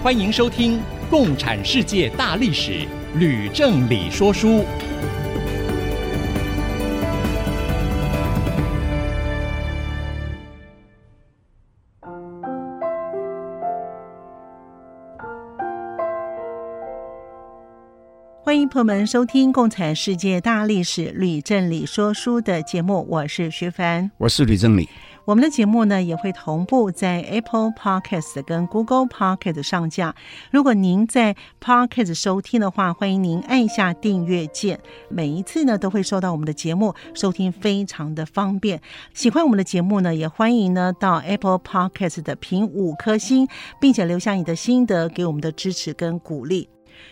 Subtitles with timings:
[0.00, 0.78] 欢迎收听
[1.10, 2.70] 《共产世界大历史》，
[3.18, 4.64] 吕正理说书。
[18.44, 23.04] 欢迎朋友们收听《共产世界大历史》，吕正理说书的节目。
[23.10, 24.88] 我是徐凡，我是吕正理。
[25.28, 30.14] 我们的节目呢，也会同步在 Apple Podcast 跟 Google Podcast 上架。
[30.50, 38.80] 如果您在 Podcast 收听的话，欢迎您按下订阅键，每一次呢都会收到我们的节目，收听非常的方便。
[39.12, 43.46] 喜欢我们的节目呢，也欢迎呢到 Apple Podcast 的评五颗星，
[43.78, 46.70] 并且留下你的心得，给我们的支持跟鼓励。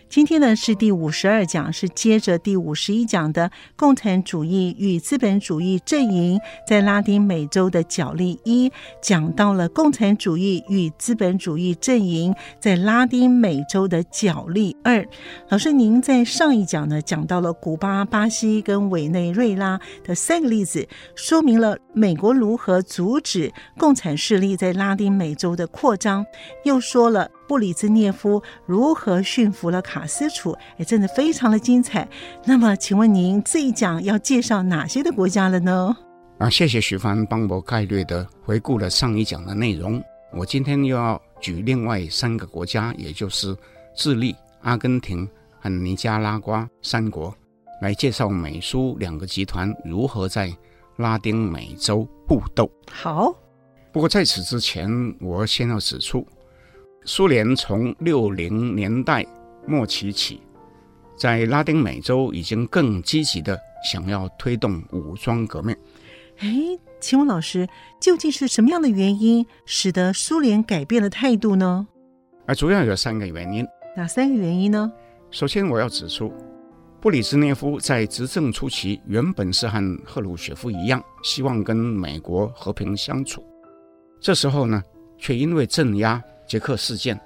[0.08, 8.70] 今天呢是第五十二讲，是接着第五十一讲的共产主义与资本主义阵营在拉丁美洲的角力一，
[9.02, 15.04] 讲到了共产主义与资本主义阵营在拉丁美洲的角力二。
[15.48, 26.24] 老师，您在上一讲呢讲到了古巴、巴西跟委内瑞拉的三个例子，说明了美国如何阻止共产势力在拉丁美洲的扩张，
[26.64, 27.28] 又说了。
[27.46, 30.56] 布里兹涅夫如何驯服了卡斯楚？
[30.76, 32.08] 也，真的非常的精彩。
[32.44, 35.96] 那么，请问您这一讲要介绍哪些的国家了呢？
[36.38, 40.02] 啊，谢谢徐帆帮我概略的回顾了上一讲的内容。
[40.32, 43.56] 我今天又要举另外三个国家，也就是
[43.94, 45.26] 智利、阿根廷
[45.60, 47.34] 和尼加拉瓜三国，
[47.80, 50.54] 来介绍美苏两个集团如何在
[50.96, 52.70] 拉丁美洲互斗。
[52.90, 53.34] 好，
[53.92, 54.90] 不过在此之前，
[55.20, 56.26] 我先要指出。
[57.08, 59.24] 苏联从六零年代
[59.64, 60.40] 末期起，
[61.16, 63.56] 在拉丁美洲已经更积极地
[63.88, 65.74] 想要推动武装革命。
[66.38, 66.48] 哎，
[67.00, 67.68] 请问老师，
[68.00, 71.86] 究竟是什么样的原因使得苏联改变了态度呢？
[72.46, 73.64] 啊，主要有三个原因。
[73.96, 74.92] 哪三个原因呢？
[75.30, 76.34] 首先，我要指出，
[77.00, 83.46] 布里兹涅夫在执政初期原本是和赫鲁雪夫一样，希望跟美国和平相处。
[84.20, 84.82] 这时候呢，
[85.16, 86.20] 却因为镇压。
[86.46, 87.18] 捷克事件，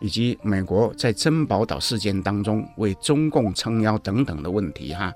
[0.00, 5.12] 以及美国在珍宝岛事件当中为中共撑腰等等的问题，哈，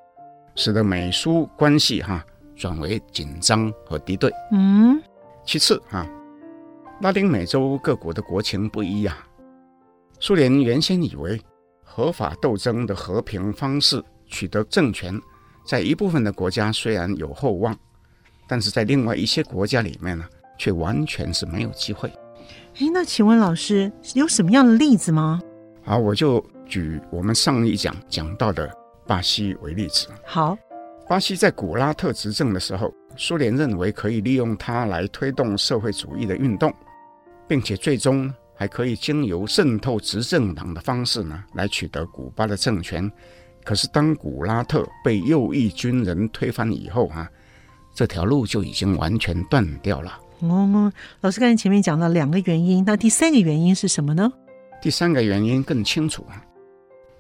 [0.57, 2.25] 使得美苏关系哈
[2.57, 4.33] 转为紧张和敌对。
[4.53, 5.01] 嗯，
[5.45, 6.07] 其次哈，
[7.01, 9.27] 拉丁美洲各国的国情不一啊。
[10.19, 11.41] 苏联原先以为
[11.83, 15.21] 合法斗争的和平方式取得政权，
[15.67, 17.77] 在一部分的国家虽然有厚望，
[18.49, 20.25] 但是在另外一些国家里面呢，
[20.57, 22.11] 却完全是没有机会。
[22.81, 25.41] 哎，那请问老师有什么样的例子吗？
[25.85, 28.71] 好，我就举我们上一讲讲到的
[29.07, 30.09] 巴西为例子。
[30.25, 30.57] 好，
[31.07, 36.73] 巴西在古拉特执政的时候，苏联认为可以利用它来推动社会主义的运动，
[37.47, 43.11] 并且最终还可以经由渗透执政党的方式呢，来取得古巴的政权。
[43.65, 47.31] 可是当古拉特被右翼军人推翻以后，啊，
[47.95, 50.19] 这条路就已经完全断掉了。
[50.51, 54.33] 哦，老师刚才前面讲了两个原因，那第三个原因是什么呢？
[54.81, 56.45] 第三个原因更清楚啊，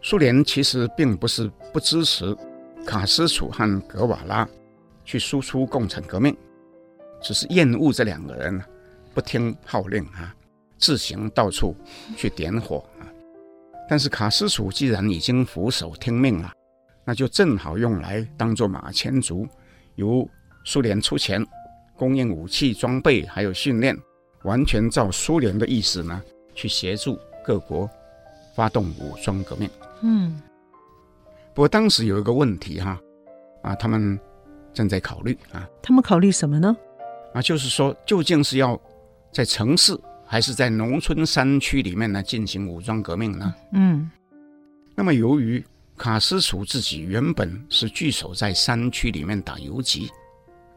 [0.02, 2.36] 苏联其实并不是不支持
[2.84, 4.48] 卡斯楚和格瓦拉
[5.04, 6.36] 去输出共产革命，
[7.22, 8.60] 只是厌恶这两个人
[9.14, 10.34] 不听号令啊，
[10.76, 11.76] 自行到处
[12.16, 13.06] 去点火啊。
[13.88, 16.52] 但是卡斯楚既然已经俯首听命了，
[17.04, 19.46] 那就正好用来当做马前卒，
[19.94, 20.28] 由
[20.64, 21.46] 苏联出钱。
[22.02, 23.96] 供应武器装备，还有训练，
[24.42, 26.20] 完全照苏联的意思呢，
[26.52, 27.88] 去协助各国
[28.56, 29.70] 发动武装革命。
[30.00, 30.42] 嗯，
[31.54, 32.98] 不过当时有一个问题哈，
[33.62, 34.18] 啊，他们
[34.74, 36.76] 正在考虑啊，他们考虑什么呢？
[37.34, 38.76] 啊，就是说，究竟是要
[39.30, 39.96] 在城市
[40.26, 43.54] 还是在农村山区里面呢进行武装革命呢？
[43.74, 44.10] 嗯，
[44.96, 45.64] 那么由于
[45.96, 50.10] 卡斯楚自己原本是据守在山区里面打游击。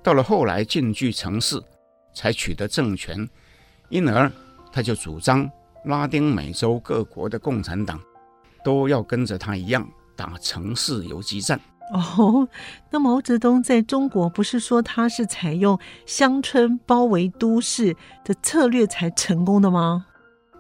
[0.06, 1.60] 到了后来进驻城市，
[2.14, 3.28] 才取得政权，
[3.90, 4.32] 因而
[4.72, 5.50] 他就主张
[5.86, 8.00] 拉丁美洲各国的共产党
[8.64, 9.84] 都要跟着他一样
[10.16, 11.60] 打城市游击战。
[11.92, 12.48] 哦，
[12.92, 20.06] 那毛泽东在中国不是说他是采用乡村包围都市的策略才成功的吗？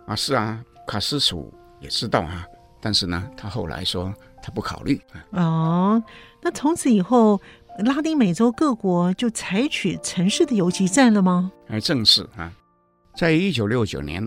[0.07, 2.44] 啊，是啊，卡斯楚也知道啊，
[2.81, 4.12] 但是呢，他后来说
[4.42, 5.00] 他不考虑。
[5.33, 6.01] 哦，
[6.42, 7.39] 那从此以后，
[7.80, 11.51] 拉丁美洲各国就采取城市的游击战了吗？
[11.68, 12.51] 还正是啊，
[13.16, 14.25] 在一九六九年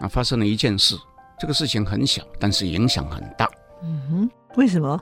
[0.00, 0.96] 啊，发生了一件事，
[1.38, 3.48] 这个事情很小，但是影响很大。
[3.82, 4.98] 嗯哼，为什么？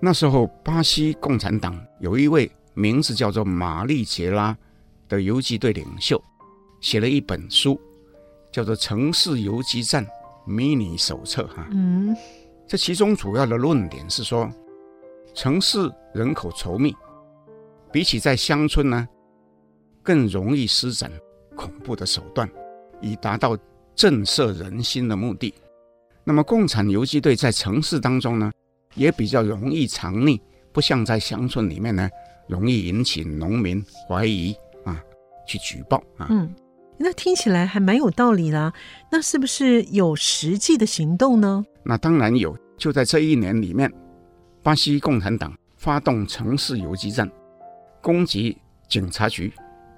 [0.00, 4.56] 那时候巴西共产党有一位名字叫做玛丽杰拉
[5.08, 6.22] 的游击队领袖，
[6.80, 7.80] 写了一本书，
[8.52, 10.06] 叫做《城市游击战
[10.46, 11.66] 迷你手册》哈。
[11.70, 12.14] 嗯，
[12.68, 14.50] 这其中主要的论点是说，
[15.34, 16.94] 城市人口稠密，
[17.92, 19.08] 比起在乡村呢，
[20.02, 21.10] 更容易施展
[21.56, 22.48] 恐怖的手段，
[23.00, 23.56] 以达到
[23.94, 25.52] 震慑人心的目的。
[26.24, 28.52] 那么，共产游击队在城市当中呢，
[28.94, 30.40] 也比较容易藏匿，
[30.72, 32.08] 不像在乡村里面呢，
[32.48, 34.54] 容易引起农民怀疑
[34.84, 35.02] 啊，
[35.46, 36.26] 去举报啊。
[36.30, 36.54] 嗯，
[36.98, 38.72] 那听起来还蛮有道理啦。
[39.10, 41.64] 那是不是有实际的行动呢？
[41.82, 42.56] 那当然有。
[42.78, 43.92] 就在这一年里面，
[44.62, 47.30] 巴西共产党发动城市游击战，
[48.02, 48.56] 攻击
[48.88, 49.52] 警察局，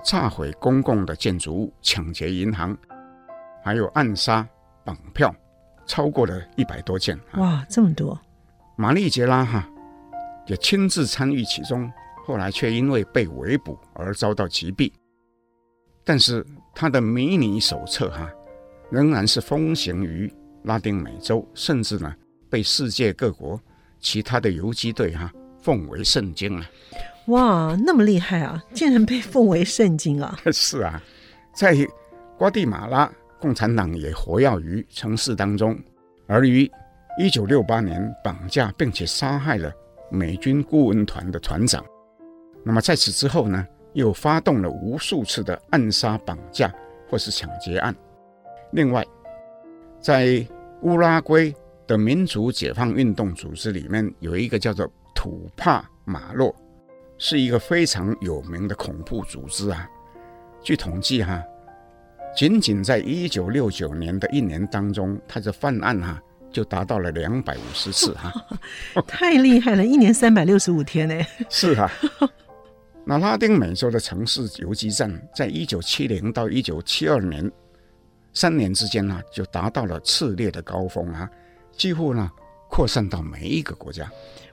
[0.04, 2.76] 炸毁公共的建筑物，抢劫银行，
[3.62, 4.46] 还有暗杀、
[4.84, 5.34] 绑票，
[5.86, 7.18] 超过了一百多件。
[7.34, 8.18] 哇，这么多！
[8.76, 9.68] 玛丽杰拉哈
[10.46, 11.90] 也亲自参与其中，
[12.24, 14.92] 后来却因为被围捕而遭到击毙。
[16.04, 16.44] 但是
[16.74, 18.28] 他的迷你手册哈
[18.90, 20.32] 仍然是风行于
[20.64, 22.12] 拉丁美洲，甚至呢
[22.50, 23.60] 被世界各国
[24.00, 26.66] 其他的游击队哈奉为圣经啊！
[27.26, 30.38] 哇，那么厉害啊，竟然被奉为圣经啊！
[30.52, 31.02] 是啊，
[31.54, 31.76] 在
[32.36, 33.10] 瓜地马拉，
[33.40, 35.78] 共产党也活跃于城市当中，
[36.26, 36.70] 而于。
[37.18, 39.70] 一九六八年，绑架并且杀害了
[40.10, 41.84] 美军顾问团的团长。
[42.64, 46.72] 那么在此之后呢，又发动了无数次的暗杀、绑架
[47.10, 47.94] 或是抢劫案。
[48.70, 49.04] 另外，
[50.00, 50.42] 在
[50.80, 51.54] 乌拉圭
[51.86, 56.56] 的民族解放运动组织里面，有一个叫做土帕马洛，
[57.24, 59.88] 是一个非常有名的恐怖组织啊。
[60.60, 61.40] 据统计哈，
[62.34, 66.20] 仅仅在一九六九年的一年当中，他的犯案哈。
[66.50, 68.30] 就达到了两百五十次哈，
[69.08, 69.82] 太厉害了！
[69.82, 71.14] 一年三百六十五天呢。
[71.48, 71.90] 是啊，
[73.06, 77.50] 那拉丁美洲的城市游击战，在一九七零到一九七二年
[78.34, 81.26] 三年之间呢，就达到了炽烈的高峰啊，
[81.72, 82.30] 几乎呢
[82.68, 84.06] 扩散到每一个国家。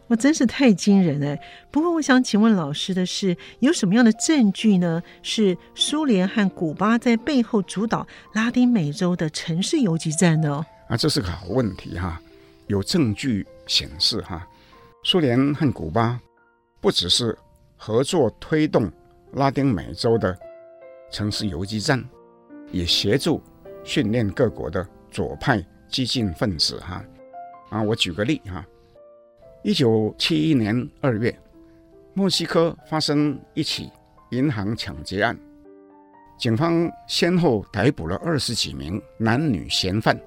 [0.10, 1.40] 我真是太惊人哎！
[1.70, 5.02] 不过我想请问老师的是，有什么样的证据呢？
[5.22, 10.66] 是苏联和古巴在背后主导拉丁美洲的城市游击战呢？
[10.88, 12.20] 啊，这是个好问题哈！
[12.66, 14.48] 有证据显示哈，
[15.04, 16.20] 苏联和古巴
[16.82, 17.38] 不只是
[17.78, 18.92] 合作推动
[19.34, 20.36] 拉丁美洲的
[21.12, 22.04] 城市游击战，
[22.72, 23.42] 也协助
[23.84, 27.06] 训练各国的左派激进分子哈。
[27.70, 28.66] 啊，我举个例哈，
[29.70, 31.40] 一九七一年二月，
[32.16, 33.88] 墨西哥发生一起
[34.32, 35.38] 银行抢劫案，
[36.40, 40.20] 警方先后逮捕了二十几名男女嫌犯。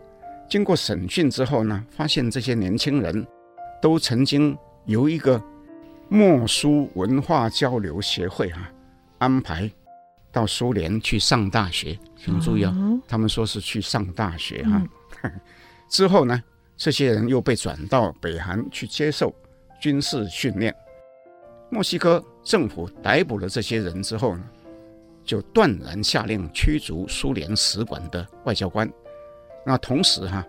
[0.48, 3.26] 经过审讯之后呢，发现这些年轻人
[3.80, 5.42] 都曾经由一个
[6.08, 8.72] 墨苏文化交流协会哈、啊、
[9.18, 9.68] 安排
[10.30, 14.80] 到苏联去上大学，请注意哦，他们说是去上大学哈、
[15.22, 15.32] 啊。
[15.90, 16.40] 之后呢，
[16.76, 19.32] 这些人又被转到北韩去接受
[19.80, 20.74] 军事训练。
[21.70, 24.44] 墨西哥政府逮捕了这些人之后呢，
[25.24, 28.90] 就断然下令驱逐苏联使馆的外交官。
[29.64, 30.44] 那同时哈，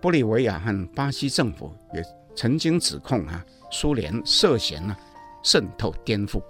[0.00, 2.02] 玻利维亚和巴西政府也
[2.34, 4.96] 曾经指控哈苏联涉嫌呢
[5.42, 6.42] 渗透颠覆。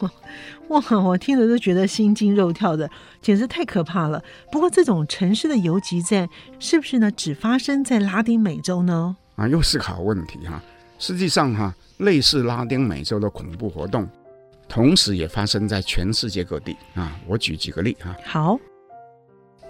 [0.68, 2.88] 哇，我听着都觉得心惊肉跳的，
[3.20, 4.22] 简直太可怕了。
[4.52, 6.28] 不过这种城市的游击战
[6.58, 7.10] 是不是呢？
[7.10, 9.16] 只发生在拉丁美洲呢？
[9.36, 10.62] 啊，又是个好问题哈。
[10.98, 14.08] 实际上哈，类似拉丁美洲的恐怖活动，
[14.68, 17.16] 同时也发生在全世界各地啊。
[17.26, 18.14] 我举几个例哈。
[18.24, 18.58] 好。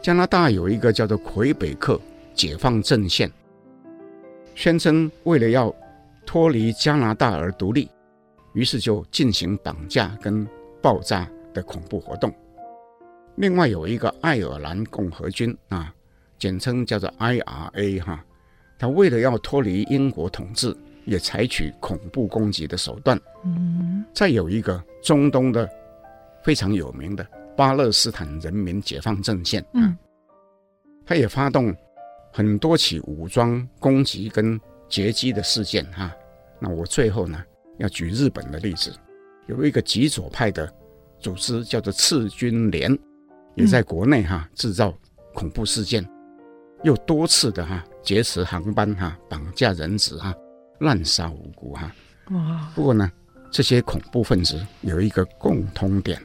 [0.01, 2.01] 加拿大有一个叫做魁北克
[2.33, 3.29] 解放阵线，
[4.55, 5.75] 宣称为了要
[6.25, 7.91] 脱离加拿大而独立，
[8.59, 10.45] 于是就进行绑架跟
[10.83, 12.35] 爆炸的恐怖活动。
[13.37, 15.95] 另外有一个爱尔兰共和军啊，
[16.41, 18.25] 简称叫做 IRA 哈，
[18.77, 23.17] 他为了要脱离英国统治，也采取恐怖攻击的手段。
[23.45, 25.71] 嗯，再有一个中东的
[26.43, 27.25] 非常有名的。
[27.57, 29.97] 巴勒斯坦人民解放阵线，嗯，
[31.07, 31.73] 他也发动
[32.33, 36.13] 很多起武装攻击跟劫机的事件，哈。
[36.59, 37.41] 那我最后呢，
[37.79, 38.95] 要举日本的例子，
[39.47, 40.73] 有一个极左派的
[41.19, 42.97] 组织叫做赤军联，
[43.55, 44.93] 也在国内哈制造
[45.35, 46.07] 恐怖事件，
[46.83, 50.35] 又多次的哈劫持航班哈，绑架人质哈，
[50.81, 51.93] 滥杀无辜哈。
[52.31, 52.71] 哇！
[52.75, 53.11] 不过呢，
[53.51, 56.21] 这些恐怖分子有一个共通点。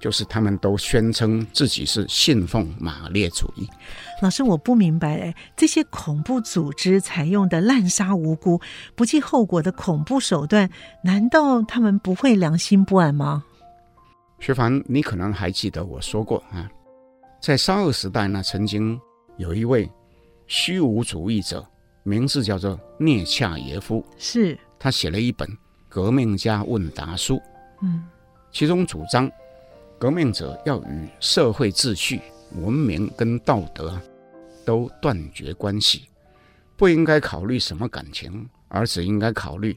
[0.00, 3.66] 就是他们都宣称自己是信奉马列主义。
[4.22, 8.60] 老师，我不明白哎，这些恐怖组织采用的滥杀无辜、
[8.94, 10.70] 不计后果的恐怖手段，
[11.02, 13.44] 难道他们不会良心不安吗？
[14.38, 16.70] 学凡，你可能还记得我说过啊，
[17.40, 18.98] 在沙俄时代呢，曾经
[19.36, 19.90] 有一位
[20.46, 21.66] 虚无主义者，
[22.02, 25.46] 名字叫做涅恰耶夫，是他写了一本
[25.88, 27.36] 《革命家问答书》，
[27.82, 28.04] 嗯，
[28.52, 29.30] 其中主张。
[29.96, 32.20] 革命者要与社会秩序、
[32.54, 34.00] 文明跟道德
[34.64, 36.08] 都断绝关系，
[36.76, 39.76] 不应该考虑什么感情，而只应该考虑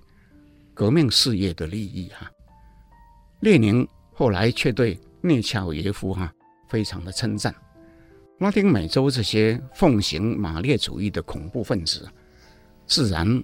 [0.73, 2.09] 革命事业的利益。
[2.09, 2.31] 哈，
[3.41, 6.31] 列宁后来却对聂恰耶夫哈
[6.69, 7.53] 非常的称赞。
[8.39, 12.07] 拉丁美洲这些奉行马列主义的恐怖分子，
[12.85, 13.43] 自然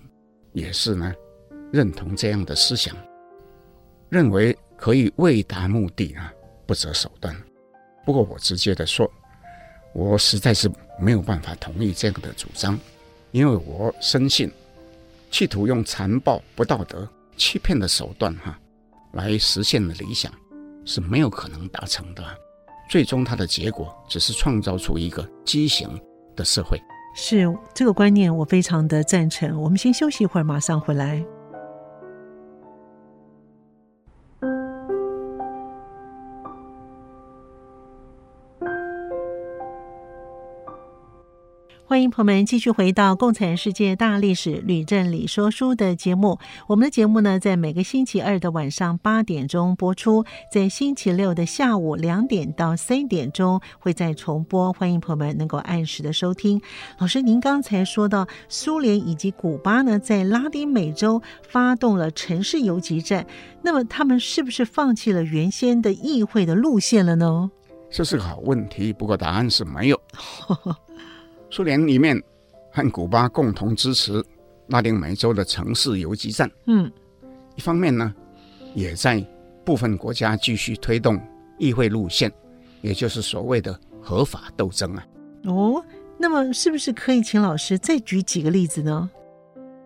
[0.52, 1.13] 也是呢
[1.72, 2.96] 认同这样的思想，
[4.10, 6.32] 认为可以为达目的啊。
[6.66, 7.36] 不择手段。
[8.06, 9.12] 不过我直接的说，
[9.93, 10.69] 我实在是
[11.00, 12.79] 没有办法同意这样的主张，
[13.31, 14.51] 因为我深信，
[15.31, 17.07] 企图用残暴、不道德、
[17.38, 18.57] 欺骗的手段哈，
[19.13, 20.31] 来实现的理想
[20.85, 22.23] 是没有可能达成的。
[22.89, 25.88] 最终，它的结果只是创造出一个畸形
[26.35, 26.77] 的社会。
[27.15, 29.62] 是这个观念，我非常的赞成。
[29.62, 31.23] 我们先休息一会儿，马上回来。
[42.03, 46.38] 欢迎朋友们继续回到《共产世界大历史吕振理说书》的节目。
[46.67, 54.74] 我们的节目呢，在每个星期二的晚上八点钟播出，在星期六的下午两点到三点钟会再重播。
[54.74, 56.62] 欢迎朋友们能够按时的收听。
[56.98, 63.25] 老师，您刚才说到苏联以及古巴呢，在拉丁美洲发动了城市游击战，
[63.62, 67.50] 那么他们是不是放弃了原先的议会的路线了呢？
[67.89, 70.01] 这是个好问题，不过答案是没有。
[71.53, 72.19] 苏联里面
[72.72, 74.25] 和古巴共同支持
[74.69, 76.50] 拉丁美洲的城市游击战。
[76.65, 76.91] 嗯，
[77.55, 78.12] 一方面呢，
[78.74, 79.24] 也在
[79.63, 81.22] 部分国家继续推动
[81.60, 82.33] 议会路线，
[82.81, 85.05] 也就是所谓的合法斗争啊。
[85.43, 85.86] 哦，
[86.17, 89.07] 那么是不是可以请老师再举几个例子呢？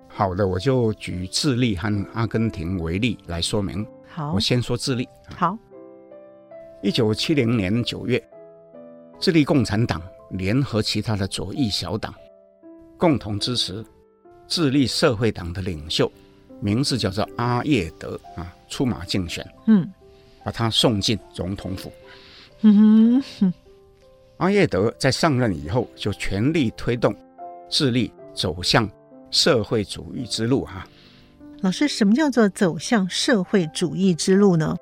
[0.07, 3.86] 好的，我就举智利和阿根廷为例来说明。
[4.07, 5.05] 好，我先说智利。
[5.36, 5.57] 好，
[6.81, 8.25] 一九七零年九月，
[9.19, 10.01] 智利共产党。
[10.29, 12.13] 联合其他的左翼小党，
[12.98, 13.86] 共同支持
[14.48, 16.12] 智利社会党的领袖，
[16.60, 19.89] 名字叫做阿叶德啊，出马竞选，嗯，
[20.43, 21.91] 把他送进总统府。
[22.62, 23.53] 嗯哼，
[24.38, 27.15] 阿叶德在上任以后，就全力推动
[27.69, 28.89] 智利走向
[29.31, 30.65] 社会主义之路。
[30.65, 30.86] 哈，
[31.62, 34.75] 老师，什么叫做走向社会主义之路呢？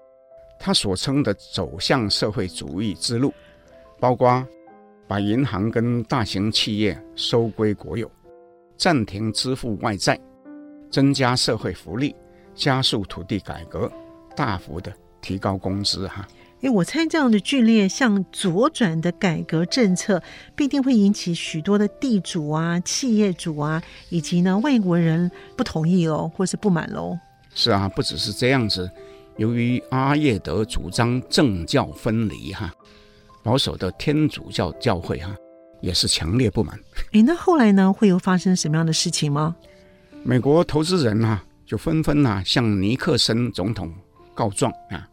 [0.59, 3.33] 他所称的走向社会主义之路，
[3.99, 4.45] 包括。
[5.07, 8.09] 把银行跟大型企业收归国有，
[8.77, 10.19] 暂停支付外债，
[10.89, 12.15] 增加社会福利，
[12.55, 13.91] 加速土地改革，
[14.35, 16.07] 大幅的提高工资。
[16.07, 16.27] 哈，
[16.61, 20.21] 哎，我猜这样的剧烈向左转的改革政策，
[20.55, 27.17] 必定会引起许多的地主啊、企业主啊，以及呢外国人不同意哦，或是不满喽。
[27.53, 28.89] 是啊，不只是这样子，
[29.37, 32.73] 由于阿叶德主张政教分离，哈。
[33.45, 35.37] 保守的天主教教会哈、啊，
[35.79, 36.79] 也是强烈不满。
[37.11, 39.55] 诶，那后来呢，会有发生什么样的事情吗？
[40.23, 43.93] 美国投资人啊，就纷纷啊向尼克森总统
[44.33, 45.07] 告状啊。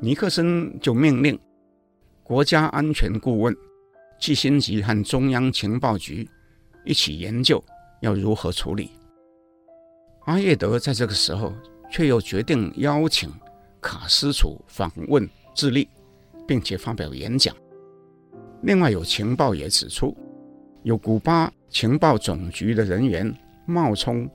[0.00, 1.38] 尼克森就命令
[2.22, 3.54] 国家安全顾问
[4.18, 6.26] 基辛吉和中央情报局
[6.86, 7.62] 一起研究
[8.00, 8.92] 要如何处理。
[10.24, 11.52] 阿叶德在这个时候
[11.90, 13.30] 却又决定邀请
[13.78, 15.86] 卡斯楚访问智利。
[16.46, 17.54] 并且发表演讲。
[18.62, 20.16] 另外，有情报也指出，
[20.82, 23.34] 有古巴情报总局的人员
[23.66, 24.28] 冒充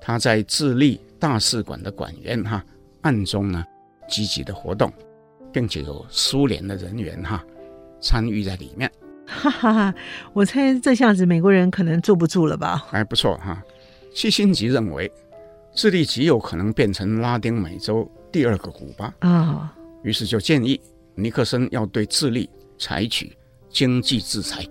[0.00, 2.64] 他在智利大使馆的馆员，哈，
[3.00, 3.64] 暗中呢
[4.08, 4.92] 积极的活动，
[5.52, 7.44] 并且有苏联的人员哈
[8.00, 8.90] 参与在里面。
[9.26, 9.94] 哈哈哈，
[10.32, 12.76] 我猜这下子美国人可能坐不住了吧？
[12.88, 13.60] 还不错哈。
[14.14, 15.10] 基辛吉认为，
[15.74, 19.68] 智利极有可能变成拉丁美洲第二个古巴啊，哦，
[20.04, 20.80] 于是就建议。
[21.16, 23.36] 尼克森要对智利采取
[23.70, 24.64] 经济制裁。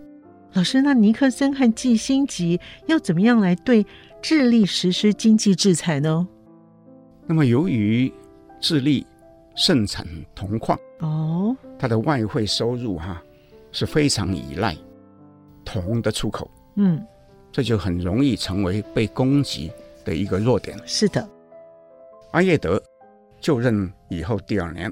[0.54, 3.86] 老师，那尼克森和季辛吉要怎么样来对
[4.22, 6.26] 智利实施经济制裁呢？
[7.28, 8.12] 那么，由于
[8.62, 9.06] 智利
[9.56, 13.22] 盛产铜矿，哦，它的外汇收入哈
[13.72, 14.78] 是非常依赖
[15.66, 17.04] 铜铜的出口，嗯，
[17.52, 19.72] 这就很容易成为被攻击
[20.06, 20.78] 的一个弱点。
[20.86, 21.28] 是的，
[22.32, 22.82] 阿叶德
[23.42, 24.92] 就任以后第二年，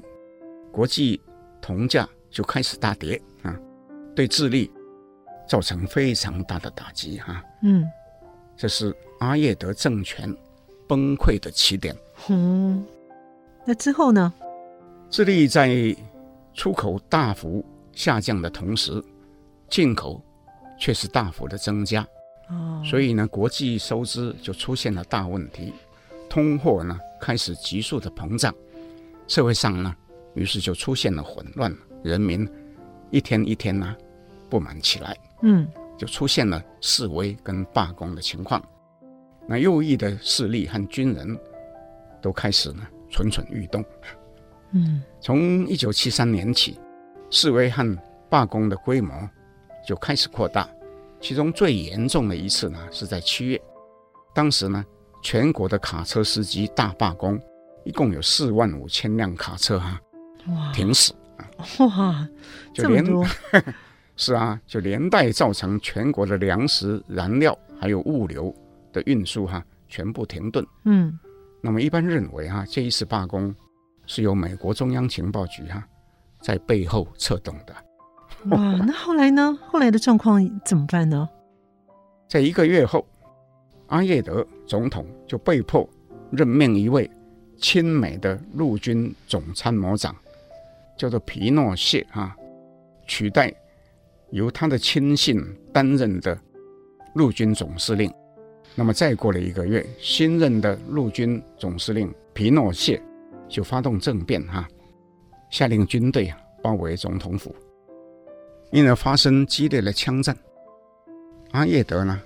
[0.70, 1.20] 国际
[1.64, 3.58] 铜价就开始大跌啊，
[4.14, 4.70] 对智利
[5.48, 7.44] 造成非常大的打击哈、啊。
[7.62, 7.88] 嗯，
[8.54, 10.30] 这是阿叶德政权
[10.86, 11.96] 崩溃的起点。
[12.28, 12.84] 嗯，
[13.64, 14.30] 那之后呢？
[15.08, 15.96] 智利在
[16.52, 19.02] 出口大幅下降的同时，
[19.70, 20.22] 进口
[20.78, 22.06] 却是大幅的增加。
[22.50, 25.72] 哦，所以呢，国际收支就出现了大问题，
[26.28, 28.54] 通货呢开始急速的膨胀，
[29.26, 29.96] 社会上呢，
[30.34, 32.48] 于是就出现了混乱，人民
[33.10, 33.96] 一天一天呢
[34.50, 35.16] 不满起来。
[35.42, 38.62] 嗯，就出现了示威跟罢工的情况。
[39.46, 41.38] 那右翼的势力和军人
[42.22, 43.84] 都开始呢蠢蠢欲动。
[44.72, 46.78] 嗯，从一九七三年起，
[47.30, 47.98] 示威和
[48.28, 49.12] 罢工的规模
[49.86, 50.68] 就开始扩大。
[51.20, 53.60] 其中最严重的一次呢，是在七月，
[54.34, 54.84] 当时呢，
[55.22, 57.40] 全国的卡车司机大罢工，
[57.84, 60.00] 一共有四万五千辆卡车哈、
[60.72, 61.48] 停驶啊，
[61.86, 62.28] 哇，
[62.72, 63.62] 就连这么多，
[64.16, 68.54] 是啊，就连带造成全国的粮食、燃料还有物流
[68.92, 70.66] 的运输哈、啊，全部停顿。
[70.84, 71.18] 嗯，
[71.60, 73.54] 那么一般认为哈、啊，这一次罢工
[74.06, 75.88] 是由美国中央情报局哈、啊，
[76.40, 77.74] 在背后策动的。
[78.50, 79.58] 哇，那后来呢？
[79.66, 81.28] 后来的状况怎么办呢？
[82.28, 83.06] 在一个月后，
[83.86, 85.88] 阿耶德总统就被迫
[86.30, 87.10] 任命一位
[87.56, 90.14] 亲美的陆军总参谋长，
[90.96, 92.36] 叫做皮诺谢啊，
[93.06, 93.52] 取代
[94.30, 95.40] 由他的亲信
[95.72, 96.38] 担任的
[97.14, 98.12] 陆军总司令。
[98.74, 103.00] 那么再过了一个月，新任的陆军总司令皮诺谢
[103.48, 104.68] 就发动政变哈，
[105.50, 106.32] 下令军队
[106.62, 107.54] 包围总统府。
[108.72, 110.36] 因而发生激烈的枪战，
[111.52, 112.20] 阿叶德呢，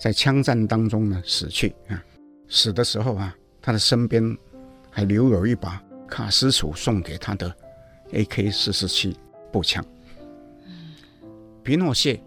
[0.00, 2.02] 在枪战当中呢死去啊，
[2.48, 4.36] 死的时候啊，他的身边
[4.90, 7.54] 还留有一把卡斯楚送给他的
[8.12, 9.16] AK 四十七
[9.52, 9.84] 步枪。
[11.62, 12.20] 皮诺谢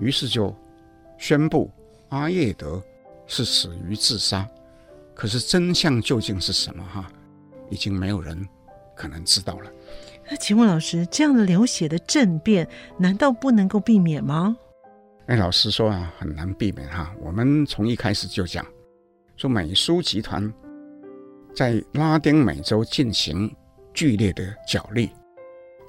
[0.00, 0.54] 于是就
[1.18, 1.70] 宣布
[2.08, 2.82] 阿叶德
[3.26, 4.48] 是死于自杀，
[5.14, 7.10] 可是真相究竟是什么哈，
[7.70, 8.46] 已经没有人
[8.94, 9.70] 可能知道了。
[10.28, 14.56] 那请问老师，这样的流血的政变，难道不能够避免吗？
[15.26, 17.14] 哎，老实说啊，很难避免哈。
[17.20, 18.66] 我们从一开始就讲，
[19.36, 20.52] 说美苏集团
[21.54, 23.54] 在拉丁美洲进行
[23.96, 25.10] 剧烈的角力，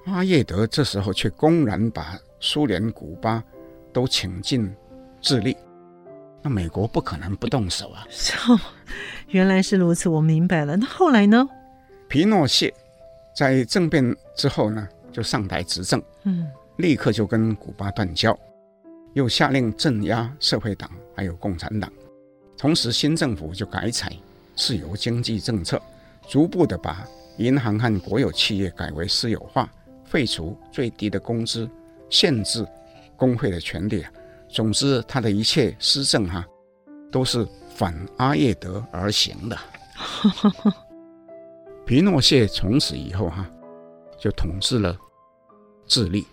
[0.06, 3.44] 阿叶德这时候却公然把苏联、古巴
[3.92, 4.74] 都请进
[5.20, 5.58] 智利，
[6.42, 8.08] 那美国不可能不动手啊。
[8.48, 8.58] 哦，
[9.28, 10.78] 原来是如此，我明白了。
[10.78, 11.46] 那后来呢？
[12.08, 12.74] 皮诺谢。
[13.36, 18.36] 在政变之后呢，就上台执政，嗯，立刻就跟古巴断交，
[19.14, 21.92] 又下令镇压社会党还有共产党，
[22.58, 24.12] 同时新政府就改采
[24.56, 25.80] 自由经济政策，
[26.28, 27.06] 逐步的把
[27.38, 29.70] 银行和国有企业改为私有化，
[30.06, 31.70] 废除最低的工资，
[32.10, 32.68] 限制
[33.16, 34.06] 工会的权利。
[34.50, 36.46] 总之，他的一切施政哈，
[37.12, 39.58] 都是反阿叶德而行的。
[41.86, 43.50] 皮诺谢从此以后哈，
[44.20, 44.98] 就统治了
[45.86, 46.26] 智利，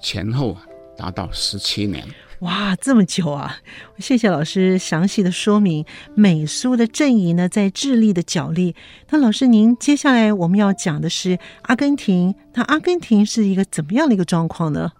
[0.00, 0.66] 前后啊
[1.02, 2.06] 达到十七年。
[2.42, 3.56] 哇，这么久啊！
[3.98, 5.84] 谢谢老师详细的说明
[6.14, 8.76] 美苏的阵营呢，在智利的角力。
[9.10, 12.32] 那老师，您接下来我们要讲的是阿根廷。
[12.54, 14.92] 那阿根廷是一个怎么样的一个状况呢？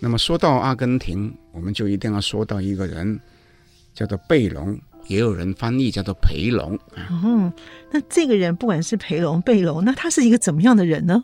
[0.00, 3.20] 那么说到阿根廷，我们就一定要说到一个人，
[3.92, 4.78] 叫做贝隆。
[5.08, 6.78] 也有人翻译叫做培龙。
[7.10, 7.52] 嗯，
[7.92, 11.22] 那这个人不管是培龙、贝隆，那他是一个怎么样的人呢？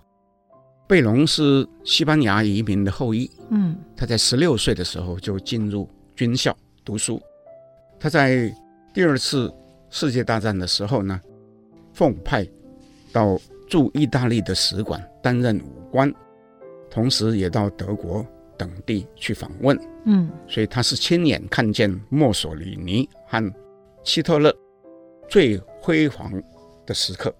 [0.91, 3.31] 贝隆是西班牙移民的后裔。
[3.51, 6.53] 嗯，他在十六岁的时候就进入军校
[6.85, 7.23] 读书。
[7.97, 8.53] 他在
[8.93, 9.55] 第二次
[9.89, 11.21] 世界大战的时候呢，
[11.93, 12.45] 奉派
[13.13, 16.13] 到驻意大利的使馆担任武官，
[16.91, 18.27] 同时也到德国
[18.59, 19.79] 等地去访问。
[20.07, 23.55] 嗯，所以他是亲眼看见墨索里尼和
[24.03, 24.53] 希特勒
[25.29, 26.33] 最辉煌
[26.85, 27.33] 的时刻，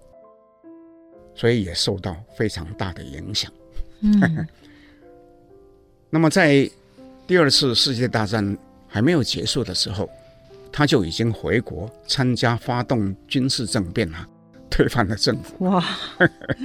[1.35, 3.51] 所以也受到非常大的影响。
[4.01, 4.47] 嗯，
[6.09, 6.69] 那么在
[7.27, 10.09] 第二次世界大战还没有结束的时候，
[10.71, 14.27] 他就已经回国参加发动军事政变了，
[14.69, 15.65] 推翻了政府。
[15.65, 15.83] 哇！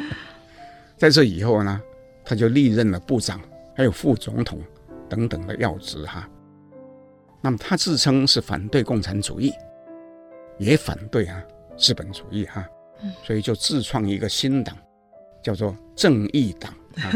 [0.99, 1.81] 在这以后呢，
[2.25, 3.41] 他就历任了部长，
[3.77, 4.59] 还有副总统
[5.09, 6.29] 等等的要职哈。
[7.43, 9.53] 那么他自称是反对共产主义。
[10.59, 11.39] 也反对啊
[11.77, 12.69] 资本主义哈、啊，
[13.25, 14.77] 所以就自创一个新党，
[15.43, 17.13] 叫做正义党啊。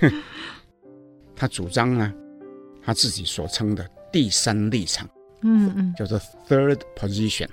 [1.36, 2.12] 他主张呢，
[2.82, 5.08] 他自己所称的第三立场，
[5.42, 7.48] 嗯嗯，叫做 third position。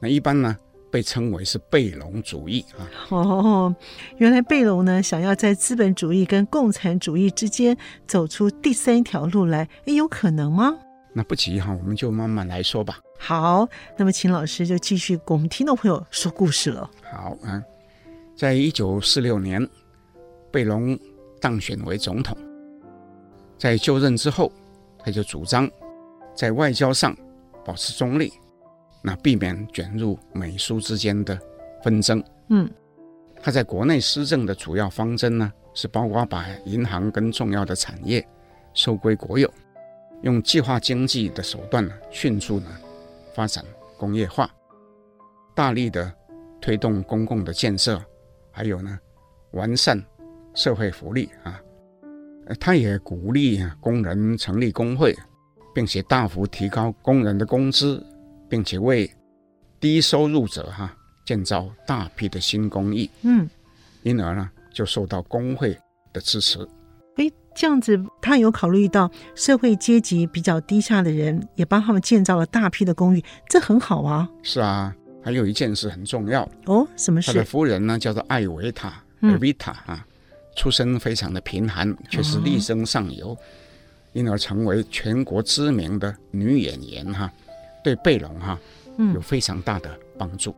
[0.00, 0.56] 那一般呢，
[0.90, 2.88] 被称为是贝隆主义啊。
[3.10, 3.76] 哦，
[4.16, 10.78] 原来贝隆呢，想要在资本主义跟共产主义之间走出第三条路来，诶，有可能吗？
[11.18, 13.00] 那不急哈，我们就慢慢来说吧。
[13.18, 16.88] 好，那么请老师就继续给我们听众朋友说故事了。
[17.10, 17.60] 好啊，
[18.36, 19.68] 在一九四六年，
[20.52, 20.96] 贝隆
[21.40, 22.38] 当选为总统，
[23.58, 24.52] 在就任之后，
[24.96, 25.68] 他就主张
[26.36, 27.16] 在外交上
[27.64, 28.32] 保持中立，
[29.02, 31.36] 那避免卷入美苏之间的
[31.82, 32.22] 纷争。
[32.50, 32.70] 嗯，
[33.42, 38.24] 他在国内施政的主要方针呢，是包括把银行跟重要的产业
[38.72, 39.52] 收归国有。
[40.22, 42.66] 用计划经济的手段呢，迅速呢
[43.34, 43.64] 发展
[43.96, 44.50] 工业化，
[45.54, 46.12] 大力的
[46.60, 48.02] 推动公共的建设，
[48.50, 48.98] 还有呢
[49.52, 50.02] 完善
[50.54, 51.60] 社会福利啊。
[52.58, 55.14] 他也鼓励工人成立工会，
[55.74, 58.04] 并且大幅提高工人的工资，
[58.48, 59.10] 并且为
[59.78, 63.08] 低收入者哈建造大批的新公寓。
[63.22, 63.48] 嗯，
[64.02, 65.78] 因而呢就受到工会
[66.12, 66.66] 的支持。
[67.18, 74.28] 诶，这样子，他有考虑到社会阶级比较低下的人，也帮他们建造了大批的公寓，这很好啊。
[74.42, 77.32] 是啊，还有一件事很重要哦，什么事？
[77.32, 80.06] 他的夫人呢，叫做艾维塔，艾维塔啊，
[80.56, 83.38] 出身非常的贫寒，却是力争上游，哦、
[84.12, 87.30] 因而成为全国知名的女演员哈，
[87.82, 88.58] 对贝隆哈，
[88.96, 90.54] 嗯有非常大的帮助。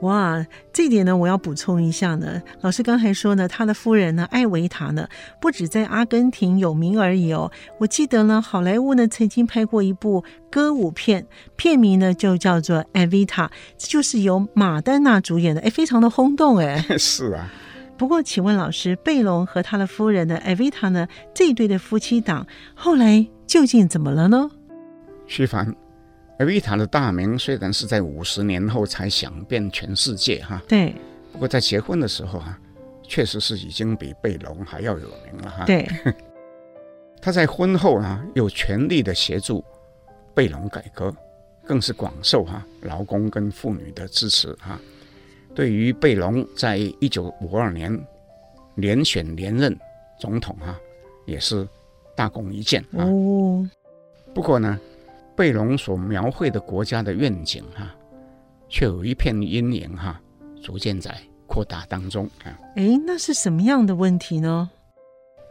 [0.00, 2.40] 哇，这点呢，我要补充一下呢。
[2.60, 5.08] 老师刚才说呢，他的夫人呢，艾维塔呢，
[5.40, 7.50] 不止在阿根廷有名而已哦。
[7.78, 11.26] 我记得呢，好莱坞呢曾经拍过一部歌舞片，
[11.56, 16.78] 片名呢就叫做《艾维塔》，这就是由马丹娜主演的，哎，非常的轰动哎。
[16.98, 17.50] 是啊。
[17.96, 24.48] 不过，请问老师，贝隆和他的夫人呢艾维塔呢，这一对的夫妻档后来究竟怎么了呢？
[25.26, 25.74] 徐凡。
[26.38, 30.94] 艾维塔的大名虽然是在五十年后才响遍全世界哈，对，
[31.32, 32.56] 不过在结婚的时候啊，
[33.02, 35.64] 确实是已经比贝隆还要有名了哈。
[35.64, 35.88] 对，
[37.20, 39.64] 他在婚后啊，又全力的协助
[40.32, 41.12] 贝隆改革，
[41.66, 44.78] 更是广受哈劳工跟妇女的支持哈。
[45.56, 48.00] 对于贝隆在一九五二年
[48.76, 49.76] 连选连任
[50.20, 50.78] 总统哈，
[51.26, 51.66] 也是
[52.14, 53.02] 大功一件啊。
[53.02, 53.68] 哦，
[54.32, 54.78] 不过呢。
[55.38, 57.94] 贝隆所描绘的国家的愿景，哈，
[58.68, 60.20] 却有一片阴影，哈，
[60.60, 62.58] 逐渐在扩大当中啊。
[62.74, 64.68] 诶，那是什么样的问题呢？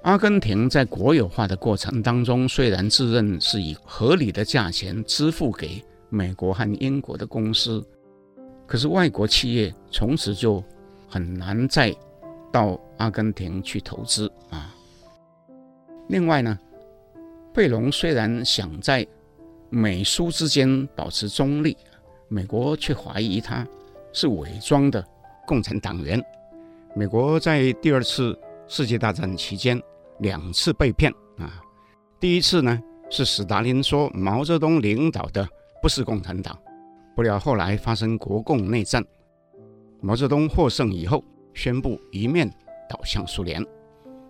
[0.02, 7.82] 阿根廷在国有化的过程当中，虽然自认是以合理的价钱支付给美国和英国的公司，
[8.66, 10.62] 可是外国企业从此就
[11.08, 11.96] 很难再
[12.52, 14.76] 到阿根廷去投资啊。
[16.10, 16.60] 另外呢，
[17.54, 19.08] 贝隆虽然想在
[19.70, 21.76] 美苏之间保持中立，
[22.30, 23.68] 美国却怀疑他
[24.14, 25.06] 是伪装的
[25.46, 26.24] 共产党员。
[26.96, 29.82] 美国在第二次世界大战期间
[30.20, 31.62] 两次被骗啊，
[32.20, 35.48] 第一次呢是史达林说毛泽东领导的
[35.82, 36.58] 不是共产党，
[37.16, 39.04] 不料后来发生国共内战，
[40.00, 42.50] 毛泽东获胜以后宣布一面
[42.90, 43.64] 倒向苏联。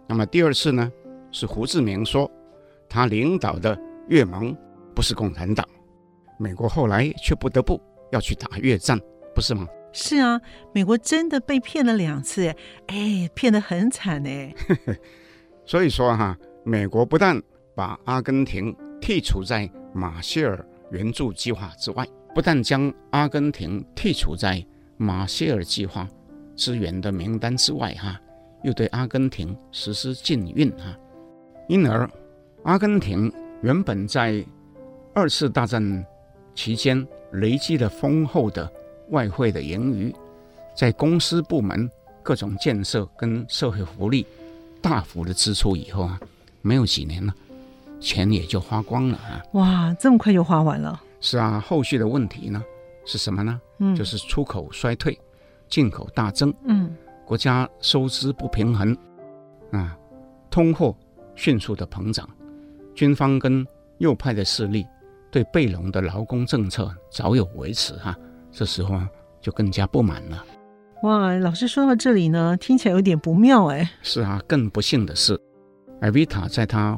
[0.07, 0.91] 那么第二次呢
[1.31, 2.29] 是胡志明说
[2.89, 4.55] 他领导的越盟。
[4.97, 5.63] 不是共产党，
[6.39, 7.79] 美国后来却不得不
[8.11, 8.99] 要去打越战，
[9.35, 9.67] 不是吗？
[9.93, 10.41] 是啊，
[10.73, 12.51] 美国真的被骗了两次，
[12.87, 14.51] 哎，骗得很惨哎。
[15.67, 17.39] 所以说哈，美国不但
[17.75, 24.65] 把阿根廷剔除在马歇尔援助计划之外，不但将阿根廷剔除在
[24.97, 26.07] 马歇尔计划
[26.55, 28.19] 支援的名单之外哈，
[28.63, 30.97] 又对阿根廷实施禁运哈，
[31.67, 32.09] 因而
[32.63, 33.31] 阿根廷
[33.61, 34.43] 原本在
[35.17, 36.05] 二次大战
[36.53, 38.71] 期间累积了丰厚的
[39.09, 40.13] 外汇的盈余，
[40.75, 41.89] 在公司部门
[42.21, 44.23] 各种建设跟社会福利
[44.79, 46.19] 大幅的支出以后啊，
[46.61, 47.33] 没有几年了，
[47.99, 49.41] 钱也就花光了啊！
[49.53, 51.01] 哇，这么快就花完了？
[51.19, 52.63] 是啊，后续的问题呢
[53.03, 53.59] 是什么呢？
[53.79, 55.19] 嗯，就是出口衰退，
[55.67, 58.95] 进口大增，嗯，国家收支不平衡，
[59.71, 59.97] 啊，
[60.51, 60.95] 通货
[61.33, 62.29] 迅速的膨胀，
[62.93, 63.65] 军方跟
[63.97, 64.85] 右派的势力。
[65.31, 68.15] 对贝隆的劳工政策早有维持哈，
[68.51, 68.99] 这时候
[69.41, 70.45] 就更加不满了。
[71.03, 73.89] 哇，老师说到这里呢，听起来有点不妙哎。
[74.01, 75.39] 是啊，更不幸的是，
[76.01, 76.97] 艾维塔在他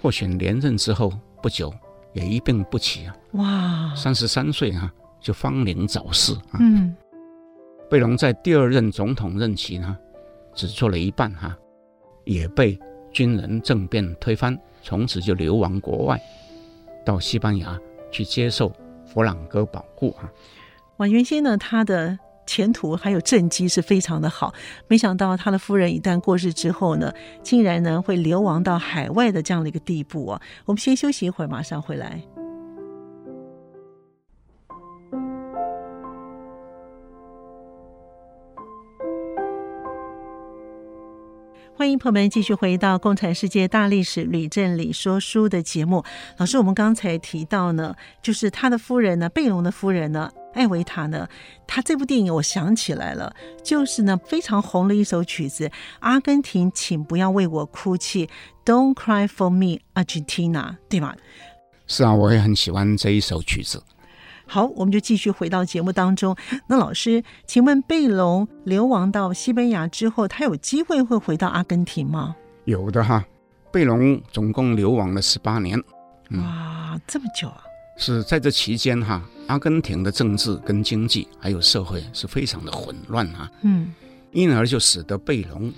[0.00, 1.72] 获选连任之后不久
[2.14, 3.16] 也一病不起啊。
[3.32, 6.58] 哇，三十三岁啊就芳龄早逝啊。
[6.60, 6.94] 嗯，
[7.90, 9.96] 贝隆在第二任总统任期呢，
[10.54, 11.54] 只做了一半哈，
[12.24, 12.78] 也被
[13.12, 16.20] 军人政变推翻，从此就流亡国外，
[17.04, 17.78] 到西班牙
[18.10, 18.72] 去接受
[19.04, 20.30] 佛朗哥保护啊。
[20.98, 24.52] 哇，原先呢，他的前途还有政绩是非常的好，
[24.86, 27.12] 没想到他的夫人一旦过世之后呢，
[27.42, 30.40] 竟然呢会流亡到海外的这样的一个地步啊。
[30.64, 32.22] 我们先休息一会儿，马上回来。
[41.76, 46.04] 欢迎朋友们继续回到《共产世界大历史吕振理说书》的节目。
[46.36, 51.28] 老师，我们刚才提到呢，就是他的夫人呢，贝隆的夫人呢，艾维塔呢，
[51.66, 53.34] 他这部电影我想起来了，
[53.64, 55.66] 就是呢非常红的一首曲子
[55.98, 58.26] 《阿根廷，请不要为我哭泣》
[58.64, 61.16] ，Don't cry for me, Argentina，对吗？
[61.88, 63.82] 是啊，我也很喜欢这一首曲子。
[64.46, 66.36] 好，我们就继续回到节目当中。
[66.66, 72.36] 那老师，请问贝隆流亡到西班牙之后，他有机会会回到阿根廷吗？
[72.64, 73.24] 有的哈，
[73.72, 75.82] 贝隆总共流亡了十八年。
[76.30, 77.64] 嗯、哇，这么久啊！
[77.96, 83.50] 是在这期间哈，阿根廷的政治跟经济还有社会是非常的混乱啊。
[83.62, 83.92] 嗯，
[84.32, 85.72] 因而就使得贝隆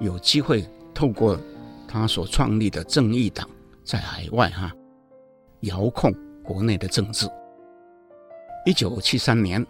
[0.00, 1.38] 有机会透过
[1.88, 3.48] 他所创立的正义党，
[3.84, 4.72] 在海外哈
[5.60, 7.26] 遥控国内的政治。
[8.66, 9.64] 一九七三年，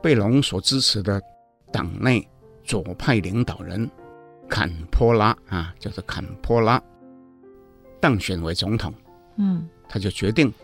[0.00, 1.20] 贝隆所支持的
[1.72, 2.24] 党内
[2.62, 3.90] 左派领导人
[4.48, 6.80] 坎波拉啊，叫做坎波拉，
[8.00, 8.94] 当选为总统。
[9.36, 10.54] 嗯，他就决定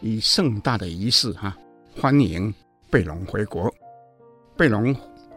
[0.00, 1.58] 以盛大的仪式哈、啊、
[2.00, 2.54] 欢迎
[2.88, 3.68] 贝隆回国。
[4.56, 4.94] 贝隆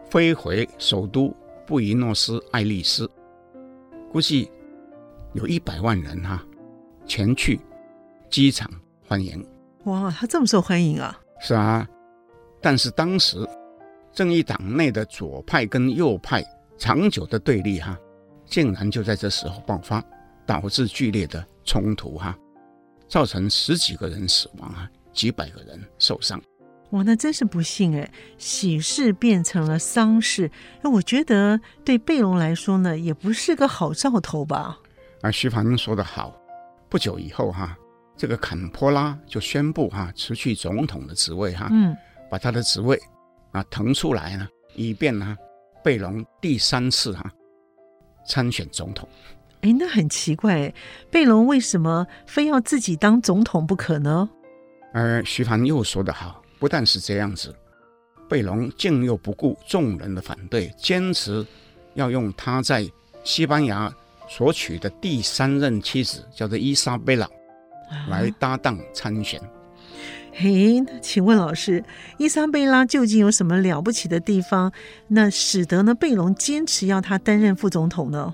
[0.08, 1.34] 飞回首都
[1.66, 3.10] 布宜诺斯艾利斯，
[4.12, 4.48] 估计
[5.32, 6.46] 有一百万人哈、啊、
[7.06, 7.58] 前去
[8.30, 8.70] 机场
[9.04, 9.44] 欢迎。
[9.86, 11.20] 哇，他这么受欢迎啊！
[11.40, 11.88] 是啊，
[12.60, 13.48] 但是当时
[14.12, 16.44] 正义党内的左派跟右派
[16.76, 17.98] 长久的对立哈，
[18.46, 20.04] 竟然就在这时候爆发，
[20.46, 22.36] 导致剧烈的冲突哈，
[23.08, 26.40] 造成十几个人死亡啊，几百个人受伤。
[26.90, 30.50] 哇，那真是不幸哎，喜事变成了丧事。
[30.82, 34.76] 那我觉得对贝隆来说呢，也不是个好兆头吧？
[35.22, 36.36] 啊，徐帆说的好，
[36.88, 37.76] 不久以后哈。
[38.20, 41.96] 这个坎波拉就宣布哈辞去总统的职位哈，嗯，
[42.30, 43.00] 把他的职位
[43.50, 45.34] 啊腾出来呢，以便呢
[45.82, 47.32] 贝隆第三次哈
[48.26, 49.08] 参选总统。
[49.62, 50.70] 哎，那很奇怪，
[51.10, 54.28] 贝隆为什么非要自己当总统不可呢？
[54.92, 57.56] 而徐凡又说得好，不但是这样子，
[58.28, 61.42] 贝隆竟又不顾众人的反对，坚持
[61.94, 62.86] 要用他在
[63.24, 63.90] 西班牙
[64.28, 67.26] 所娶的第三任妻子，叫做伊莎贝拉。
[68.08, 69.40] 来搭档参选。
[70.32, 71.84] 嘿，请问老师，
[72.16, 74.72] 伊莎贝拉究竟有什么了不起的地方？
[75.08, 78.32] 那使得呢贝隆坚持要他担任副总统呢？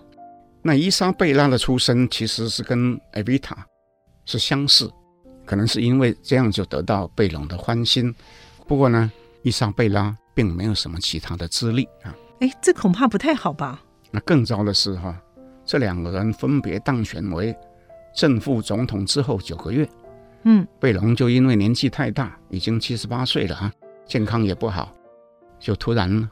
[0.62, 3.66] 那伊莎贝拉的出身其实是跟艾维塔
[4.24, 4.90] 是相似，
[5.44, 8.14] 可能是因为这样就得到贝隆的欢心。
[8.66, 9.10] 不过呢，
[9.42, 12.14] 伊莎贝拉并没有什么其他的资历啊。
[12.40, 13.80] 哎，这恐怕不太好吧？
[14.10, 15.16] 那更糟的是哈，
[15.64, 17.56] 这两个人分别当选为。
[18.16, 19.86] 正副总统之后九个月，
[20.44, 23.70] 嗯，贝隆就因为年纪太大，已经七十八岁了啊，
[24.06, 24.90] 健康也不好，
[25.60, 26.28] 就突然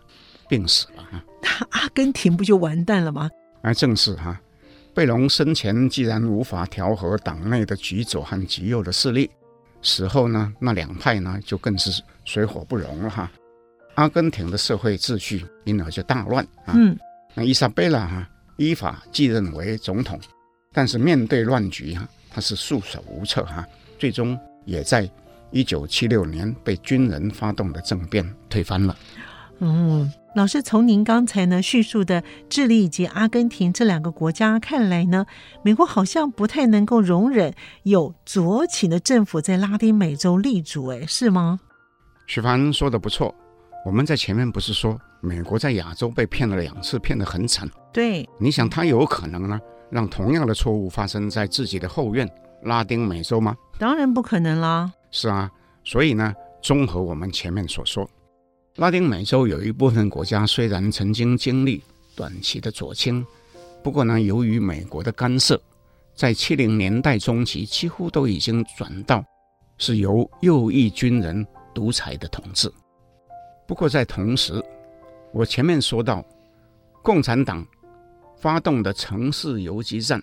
[0.49, 1.23] 病死了啊。
[1.43, 3.31] 那阿根廷不就完蛋了吗？
[3.61, 4.41] 而正是哈，
[4.95, 9.31] 贝隆生前既然无法调和党内的极左和极右的势力，
[9.83, 13.31] 死后呢，那两派呢就更是水火不容了哈。
[13.97, 16.73] 阿根廷的社会秩序因而就大乱啊。
[16.75, 16.99] 嗯，
[17.35, 20.19] 那伊莎贝拉哈依法继任为总统。
[20.75, 23.65] 但是面对乱局哈，他是束手无策哈，
[23.99, 25.09] 最终也在
[25.53, 28.95] 一九七六年被军人发动的政变推翻了。
[29.61, 35.25] 嗯，老师从您刚才呢叙述的智利以及阿根廷这两个国家看来呢，
[35.63, 41.61] 美国好像不太能够容忍有左倾的政府在拉丁美洲立足，哎，是吗？
[42.27, 43.33] 许凡说的不错，
[43.87, 47.71] 我们在前面不是说美国在亚洲被骗了两次，骗得很惨。
[47.93, 49.61] 对，你想他有可能呢？
[49.95, 52.29] 让同样的错误发生在自己的后院
[52.63, 53.57] 拉丁美洲吗？
[53.79, 54.93] 当然不可能啦。
[55.13, 55.49] 是啊，
[55.85, 58.05] 所以呢，综合我们前面所说，
[58.75, 61.81] 拉丁美洲有一部分国家虽然曾经经历
[62.17, 63.25] 短期的左倾，
[63.85, 65.63] 不过呢，由于美国的干涉，
[66.13, 69.25] 在七零年代中期几乎都已经转到
[69.79, 72.69] 是由右翼军人独裁的统治。
[73.65, 74.61] 不过在同时，
[75.33, 76.25] 我前面说到，
[77.01, 77.65] 共产党。
[78.45, 80.23] 发动的城市游击战，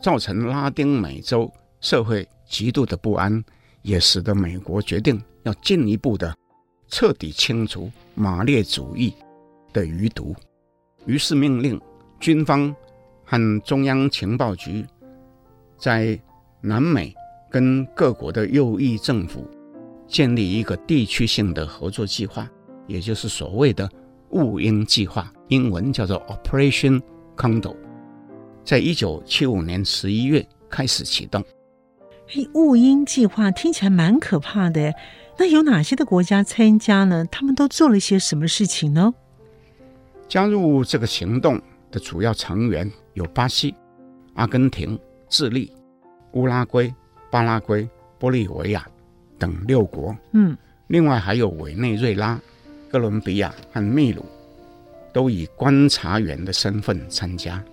[0.00, 3.42] 造成拉丁美洲社会极度的不安，
[3.80, 6.36] 也使得美国决定要进一步的
[6.88, 9.14] 彻底清除马列主义
[9.72, 10.36] 的余毒，
[11.06, 11.80] 于是命令
[12.20, 12.76] 军方
[13.24, 14.84] 和中央情报局
[15.78, 16.20] 在
[16.60, 17.14] 南美
[17.50, 19.48] 跟各国的右翼政府
[20.06, 22.46] 建立一个地区性的合作计划，
[22.86, 23.90] 也就是所谓的
[24.32, 27.00] 雾鹰计划，英文叫做 Operation
[27.36, 27.76] Condor，
[28.64, 31.44] 在一九七五年十一月开始启动。
[32.26, 34.92] 嘿，雾鹰计划听起来蛮可怕的，
[35.38, 37.24] 那有哪些的国家参加呢？
[37.30, 39.14] 他们都做了些什么事情呢？
[40.26, 41.60] 加入这个行动
[41.92, 43.72] 的主要成员有巴西、
[44.34, 45.72] 阿根廷、智利、
[46.32, 46.92] 乌拉圭、
[47.30, 48.84] 巴拉圭、玻利维亚
[49.38, 50.16] 等六国。
[50.32, 50.56] 嗯，
[50.88, 52.40] 另外还有委内瑞拉、
[52.90, 54.24] 哥伦比亚和秘鲁，
[55.16, 57.64] 都以观察员的身份参加。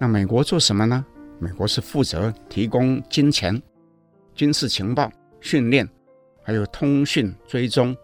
[0.00, 1.06] 那美国做什么呢？
[1.38, 3.62] 美国是负责提供金钱。
[4.34, 5.08] 军事情报、
[5.40, 5.88] 训练，
[6.42, 7.96] 还有通讯追踪、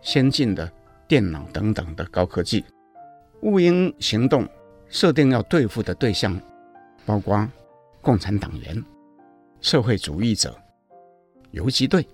[0.00, 0.68] 先进的
[1.06, 2.64] 电脑等等的高科技。
[3.42, 4.48] 雾鹰行动
[4.88, 6.36] 设定要对付的对象，
[7.06, 7.48] 包括
[8.00, 8.84] 共产党员、
[9.60, 10.58] 社会主义者、
[11.52, 12.04] 游击队、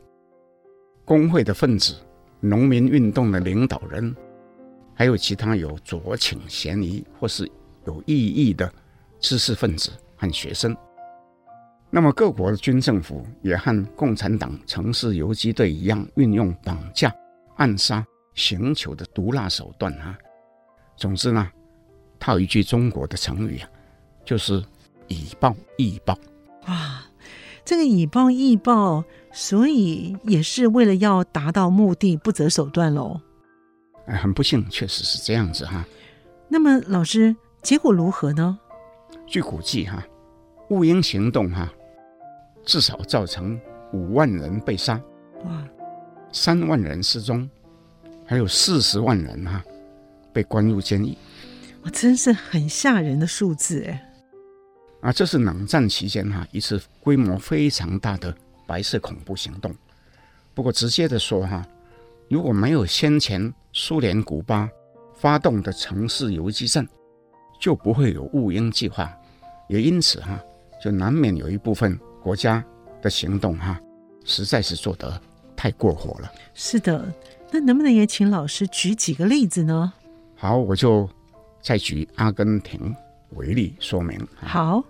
[1.07, 1.95] 工会的分子、
[2.41, 4.15] 农民运动的领导人，
[5.01, 7.51] 还有其他有酌情嫌疑或是
[7.87, 8.71] 有异议的
[9.19, 10.77] 知识分子和学生。
[11.89, 17.11] 那么各国的军政府也和共产党城市游击队一样，运用绑架、
[17.57, 20.19] 暗杀、刑求的毒辣手段啊。
[20.99, 21.49] 总之呢，
[22.19, 23.71] 套一句中国的成语啊，
[24.23, 24.63] 就是
[25.09, 26.15] 以暴易暴。
[26.67, 27.03] 哇，
[27.65, 33.19] 这个以暴易暴，所以也是为了要达到目的，不择手段喽。
[34.11, 35.85] 哎，很不幸，确实是这样子哈。
[36.49, 38.59] 那么老师，结果如何呢？
[39.27, 40.05] 据估计哈，
[40.69, 41.73] 雾鹰行动哈。
[42.63, 43.59] 至少造成
[43.91, 45.01] 五万人被杀，
[45.45, 45.67] 哇，
[46.31, 47.49] 三万人失踪，
[48.27, 49.65] 还有四十万人哈、啊、
[50.31, 51.17] 被关入监狱，
[51.83, 54.13] 哇，真是很吓人的数字哎！
[55.01, 58.33] 啊，这是冷战期间哈、啊、一次规模非常大的
[58.67, 59.75] 白色恐怖行动。
[60.53, 61.69] 不过直接的说哈、啊，
[62.29, 64.69] 如果没有先前苏联古巴
[65.15, 66.87] 发动的城市游击战，
[67.61, 69.13] 就不会有雾鹰计划，
[69.69, 70.43] 也因此哈、啊，
[70.83, 71.99] 就难免有一部分。
[72.23, 72.63] 国家
[73.01, 73.81] 的行动哈，
[74.27, 75.19] 实在是做得
[75.57, 76.31] 太过火了。
[76.53, 77.11] 是的，
[77.51, 79.91] 那能不能也请老师举几个例子呢？
[80.37, 81.09] 好，我就
[81.63, 82.95] 再举阿根廷
[83.31, 84.21] 为例说明。
[84.37, 84.85] 好，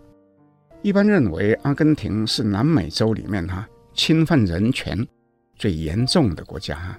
[0.82, 3.64] 一般认为阿根廷是南美洲里面哈
[3.94, 5.06] 侵犯人权
[5.54, 6.98] 最严重的国家哈。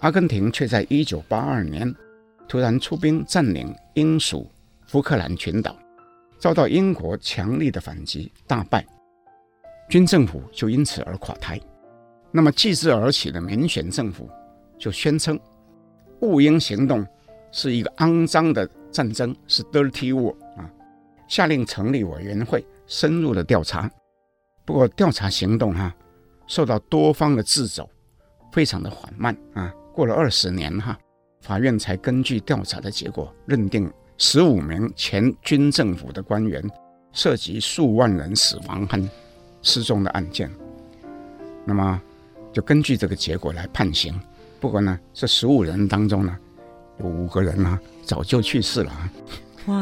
[0.00, 1.94] 阿根廷却在一九八二年
[2.48, 4.50] 突然出兵占领英属
[4.86, 5.76] 福克兰群岛，
[6.38, 8.84] 遭到英国强力的反击，大败。
[9.88, 11.60] 军政府就因此而垮台，
[12.30, 14.28] 那么继之而起的民选政府
[14.78, 15.38] 就宣称，
[16.20, 17.06] 雾英行动
[17.50, 20.70] 是一个肮脏的战争，是 dirty war 啊，
[21.28, 23.90] 下令成立委员会深入的调查。
[24.64, 25.94] 不过调查行动哈、
[26.46, 27.88] 受到多方的掣肘，
[28.52, 29.74] 非常的缓慢啊。
[29.92, 30.98] 过了二十年哈、啊，
[31.40, 36.62] 法院才根据调查的结果认定十五名前军政府的官员
[37.12, 39.02] 涉及数万人死亡和。
[39.64, 40.50] 失踪的案件，
[41.64, 42.02] 那么
[42.52, 44.12] 就根据这个结果来判刑。
[44.58, 46.36] 不过呢，这十五人当中呢，
[46.98, 48.92] 有五个人呢、啊、早就去世了。
[49.66, 49.80] 哇，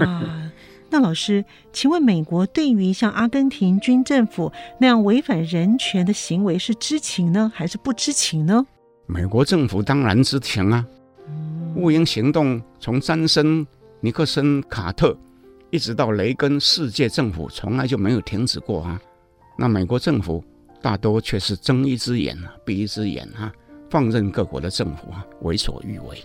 [0.93, 8.67] 那老师，请问美国对于像阿根廷军政府那样违反人权的行为是知情呢，还是不知情呢？
[9.07, 10.85] 美国政府当然知情啊。
[11.77, 13.65] 雾鹰行动从詹森、
[14.01, 15.17] 尼克森、卡特，
[15.71, 19.01] 一直到雷根，世界政府从来就没有停止过啊。
[19.57, 20.43] 那美国政府
[20.83, 23.53] 大多却是睁一只眼闭一只眼啊，
[23.89, 26.21] 放任各国的政府啊为所欲为。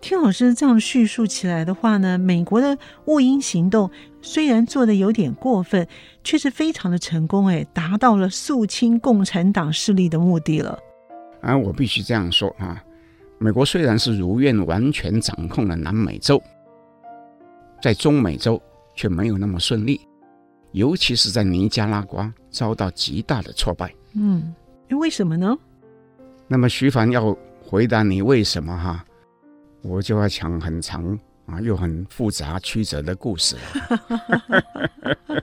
[0.00, 3.90] 听老师这样叙述起来的话呢，美国的雾鹰行动
[4.22, 5.86] 虽然做的有点过分，
[6.22, 10.78] 却是非常的成功，哎，达到了肃清共产党势力的目的了。
[11.40, 12.82] 啊，我必须这样说啊，
[13.38, 16.40] 美国虽然是如愿完全掌控了南美洲，
[17.82, 18.60] 在中美洲
[18.94, 20.00] 却没有那么顺利。
[20.72, 23.92] 尤其是在尼加拉瓜遭到极大的挫败。
[24.14, 24.54] 嗯，
[24.90, 25.56] 为什么呢？
[26.46, 29.04] 那么徐凡要回答你为什么哈，
[29.82, 35.42] 我就要讲很长啊又很复杂曲折的故事了。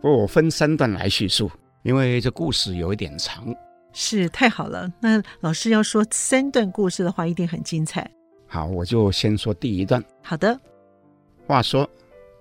[0.00, 1.50] 不过我分三段来叙述，
[1.82, 3.46] 因为这故事有一点长。
[3.92, 8.10] 是，太好了，那老师要说三段故事的话，一定很精彩。
[8.46, 10.02] 好，我就先说第一段。
[10.22, 10.58] 好的。
[11.46, 11.88] 话说，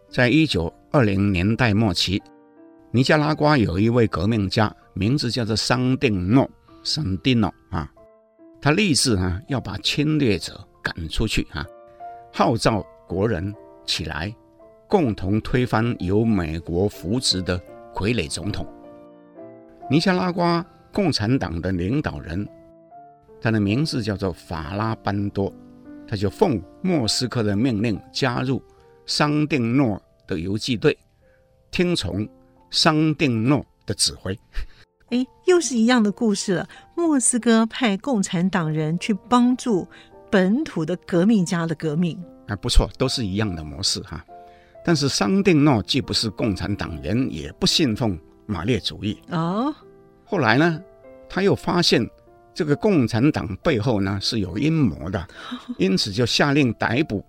[0.10, 2.22] 在一九二零年代末期，
[2.92, 6.50] 尼加拉瓜有一位革命家，名字叫做桑定诺
[6.84, 7.63] （桑蒂诺）啊，
[8.64, 11.68] 他立志啊要把侵略者赶出去啊，
[12.32, 13.54] 号召国人
[13.86, 14.34] 起来，
[14.88, 17.60] 共同推翻由美国扶植的
[17.94, 18.66] 傀儡总统。
[19.90, 22.48] 尼加拉瓜共产党的领导人，
[23.42, 25.54] 他的名字叫做法拉班多，
[26.08, 28.64] 他就奉莫斯科的命令加入
[29.06, 30.98] 桑定诺的游击队，
[31.70, 32.26] 听从
[32.72, 34.40] 桑定诺的指挥。
[35.14, 36.68] 哎，又是一样的故事了。
[36.96, 39.88] 莫斯科派共产党人去帮助
[40.32, 44.26] 本土的革命家的革命，啊，不错，都是一样的模式哈。
[44.84, 49.74] 但是桑定诺既不是共产党人，也不信奉马列主义哦。
[50.26, 50.82] 后来呢，
[51.30, 52.04] 他又发现
[52.56, 55.28] 这个共产党背后呢是有阴谋的，
[55.78, 57.24] 因此就下令逮捕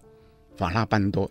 [0.56, 1.30] 法拉班多，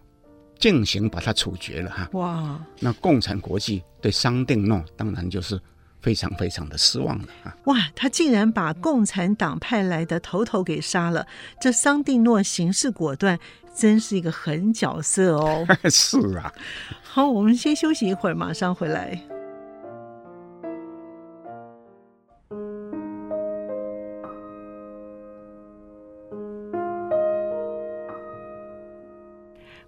[0.59, 2.07] 进行把他处决了哈。
[2.13, 2.63] 哇！
[2.79, 5.59] 那共产国际对桑定诺当然就是
[6.03, 7.55] 非常非常的失望了啊！
[7.63, 11.25] 哇，他竟然把共产党派来的头头给杀了，
[11.61, 13.39] 这桑蒂诺行事果断，
[13.73, 15.65] 真是一个狠角色哦。
[15.89, 16.53] 是啊，
[17.01, 19.32] 好，我们先休息一会儿，马上回来。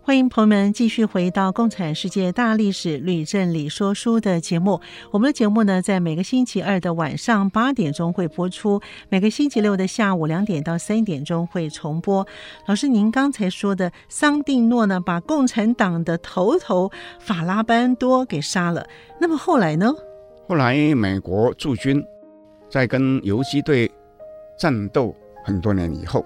[0.05, 4.79] 欢迎朋友们继续回到《共产世界大历史吕正理说书》的节目。
[5.09, 8.79] 我们的节目呢，在每个星期二的晚上八点钟会播出，
[9.09, 12.23] 每个星期六的下午两点到三点钟会重播。
[12.67, 18.85] 老师，您刚才说的桑定诺呢，把共产党的头头法拉班多给杀了。
[19.19, 19.91] 那么后来呢？
[20.47, 21.99] 后来美国驻军
[22.69, 23.91] 在跟游击队
[24.59, 26.23] 战斗很多年以后，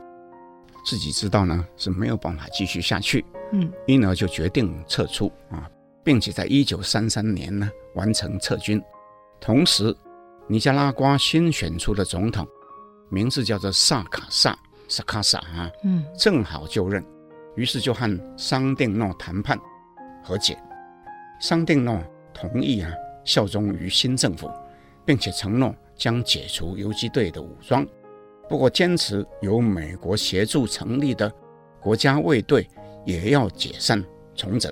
[0.89, 3.23] 自己知道呢是没有办法继续下去。
[3.51, 5.69] 嗯，因而就决定撤出啊，
[6.03, 8.81] 并且在一九三三年呢完成撤军。
[9.39, 9.95] 同时，
[10.47, 12.47] 尼加拉瓜新选出的总统
[13.07, 17.05] 名字叫做萨卡萨萨卡萨啊，嗯，正好就任，
[17.55, 19.55] 于是就和桑定诺谈判
[20.23, 20.57] 和解。
[21.39, 22.01] 桑定诺
[22.33, 22.91] 同意啊
[23.23, 24.49] 效忠于新政府，
[25.05, 27.85] 并且承诺将解除游击队的武装，
[28.49, 31.31] 不过坚持由美国协助成立的
[31.79, 32.67] 国家卫队。
[33.05, 34.03] 也要解散
[34.35, 34.71] 重整，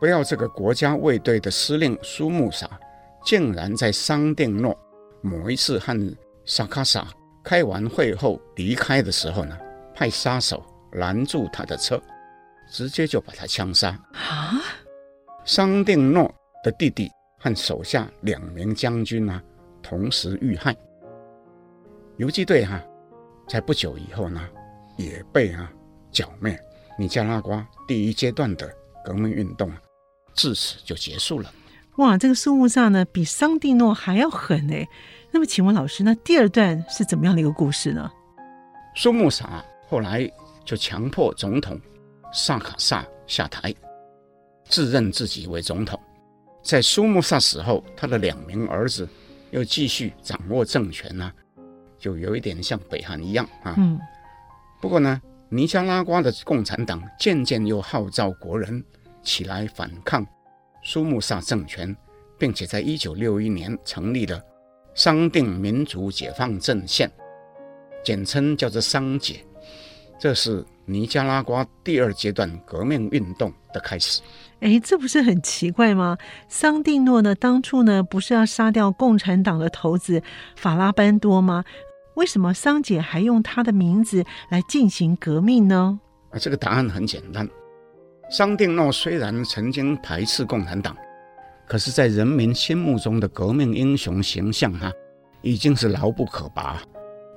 [0.00, 2.70] 不要这个国家卫队的司令苏穆萨
[3.24, 4.74] 竟然在桑定诺
[5.20, 7.06] 某一次和萨卡萨
[7.42, 9.58] 开完会后离开的时候呢，
[9.94, 12.00] 派杀手拦住他的车，
[12.70, 13.88] 直接就把他枪杀。
[14.12, 14.62] 啊！
[15.44, 16.32] 桑定诺
[16.64, 19.42] 的弟弟和手下两名将军呢，
[19.82, 20.74] 同时遇害。
[22.16, 22.84] 游击队哈、啊，
[23.48, 24.40] 在不久以后呢，
[24.96, 25.70] 也被啊
[26.10, 26.58] 剿灭。
[26.98, 28.70] 尼加拉瓜第一阶段的
[29.02, 29.72] 革命运动
[30.34, 31.52] 至此就结束了。
[31.96, 34.86] 哇，这个苏穆萨呢，比桑蒂诺还要狠哎。
[35.30, 38.10] 那么，请问老师，那第二段是怎么样的一个故事呢？
[38.94, 40.30] 苏穆萨后来
[40.64, 41.80] 就强迫总统
[42.32, 43.74] 萨卡萨下台，
[44.68, 45.98] 自认自己为总统。
[46.62, 49.08] 在苏穆萨死后，他的两名儿子
[49.50, 51.32] 又继续掌握政权呢，
[52.02, 53.74] 就有一点像北韩一样啊。
[53.78, 53.98] 嗯。
[54.82, 55.22] 不过呢。
[55.54, 58.82] 尼加拉瓜的共产党渐渐又号召国人
[59.22, 60.26] 起来反抗
[60.82, 61.94] 苏穆萨政权，
[62.38, 64.42] 并且在一九六一年成立了
[64.94, 67.12] 桑定民族解放阵线，
[68.02, 69.44] 简称叫做桑解。
[70.18, 74.22] 这是尼加拉瓜第二阶段革命运动的开始。
[74.60, 76.16] 哎，这不是很奇怪吗？
[76.48, 80.22] 桑定诺呢，当初呢，不是要杀掉共产党的头子
[80.56, 81.62] 法拉班多吗？
[82.14, 85.98] 为什么桑姐还用他的名字来进行革命呢？
[86.30, 87.48] 啊，这个答案很简单。
[88.30, 90.96] 桑定诺虽然曾经排斥共产党，
[91.66, 94.90] 可是，在人民心目中的革命英雄形象哈，
[95.42, 96.82] 已经是牢不可拔。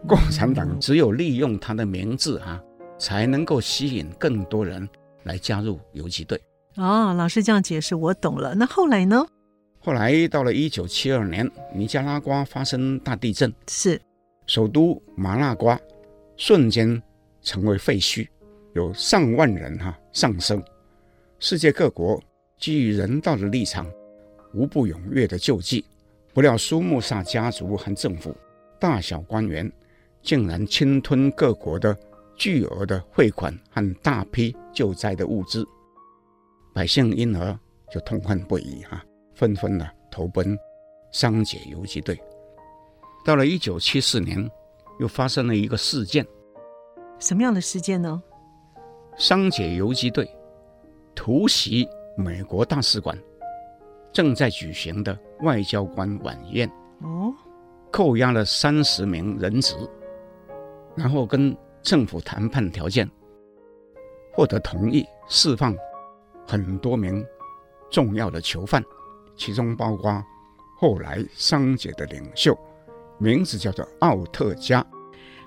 [0.08, 2.62] 共产党只有利用他的名字哈，
[2.98, 4.88] 才能够吸引更多人
[5.24, 6.40] 来加入游击队。
[6.78, 8.54] 哦，老师这样解释，我懂了。
[8.56, 9.26] 那后来呢？
[9.80, 14.02] 后来到了一九七二年，尼加拉瓜发生大地震，是。
[14.46, 15.80] 首都马那瓜
[16.38, 17.02] 瞬间
[17.42, 18.28] 成为废墟，
[18.74, 20.64] 有上万人哈丧生。
[21.40, 22.22] 世界各国
[22.58, 23.92] 基于人道的立场，
[24.54, 25.86] 无不踊跃的救济。
[26.34, 28.36] 不料苏穆萨家族和政府
[28.78, 29.72] 大小官员
[30.22, 31.98] 竟然侵吞各国的
[32.36, 35.66] 巨额的汇款和大批救灾的物资，
[36.74, 37.58] 百姓因而
[37.90, 39.02] 就痛恨不已哈，
[39.34, 40.58] 纷纷的投奔
[41.12, 42.20] 桑解游击队。
[43.26, 44.48] 到了一九七四年，
[45.00, 46.24] 又发生了一个事件。
[47.18, 48.22] 什么样的事件呢？
[49.18, 50.30] 桑解游击队
[51.16, 53.18] 突袭美国大使馆，
[54.14, 56.70] 正在举行的外交官晚宴。
[57.02, 57.34] 哦，
[57.92, 59.74] 扣押了三十名人质，
[60.96, 63.10] 然后跟政府谈判条件，
[64.36, 65.76] 获得同意释放
[66.46, 67.26] 很多名
[67.90, 68.84] 重要的囚犯，
[69.36, 70.24] 其中包括
[70.78, 72.56] 后来桑结的领袖，
[73.18, 74.86] 名字叫做奥特加。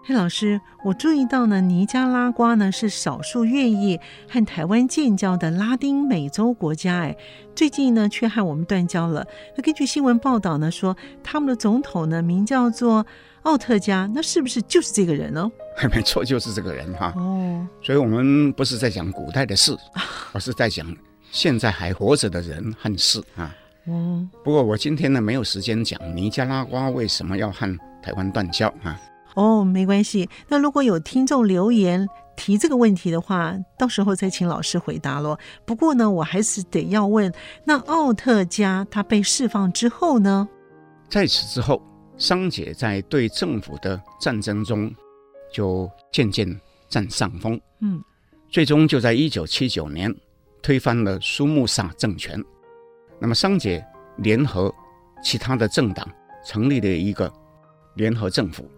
[0.04, 7.16] 嘿，老师，我注意到呢，尼加拉瓜呢是少数愿意和台湾建交的拉丁美洲国家，哎，
[7.54, 9.26] 最近呢却和我们断交了。
[9.54, 13.04] 那根据新闻报道呢，说他们的总统呢名叫做
[13.42, 15.50] 奥特加，那是不是就是这个人呢？
[15.94, 17.12] 没错，就是这个人哈。
[17.14, 19.76] 哦，所以我们不是在讲古代的事，
[20.32, 20.86] 而是在讲
[21.30, 23.54] 现在还活着的人和事啊。
[23.88, 29.00] 嗯，不过我今天呢没有时间讲尼加拉瓜为什么要和台湾断交啊。
[29.34, 30.28] 哦，没关系。
[30.48, 35.38] 那如果有听众留言提这个问题的话，到时候再请老师回答喽。
[35.64, 37.32] 不过呢，我还是得要问：
[37.64, 40.48] 那奥特加他被释放之后呢？
[41.08, 41.80] 在此之后，
[42.16, 44.92] 桑姐在对政府的战争中
[45.52, 47.60] 就渐渐占上风。
[47.80, 48.02] 嗯，
[48.50, 50.12] 最终就在一九七九年
[50.60, 52.42] 推翻了苏穆萨政权。
[53.20, 53.84] 那么，桑杰
[54.18, 54.72] 联合
[55.22, 56.08] 其他的政党
[56.44, 57.32] 成立了一个
[57.94, 58.68] 联合政府。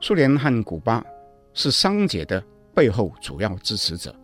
[0.00, 1.04] 苏联和古巴
[1.52, 2.42] 是桑杰的
[2.74, 4.14] 背后主要支持者，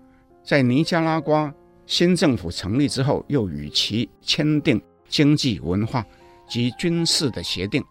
[0.42, 1.52] 在尼加拉瓜
[1.86, 6.04] 新政府成立之后，又与其签订经济、文化
[6.48, 7.84] 及军事的协定，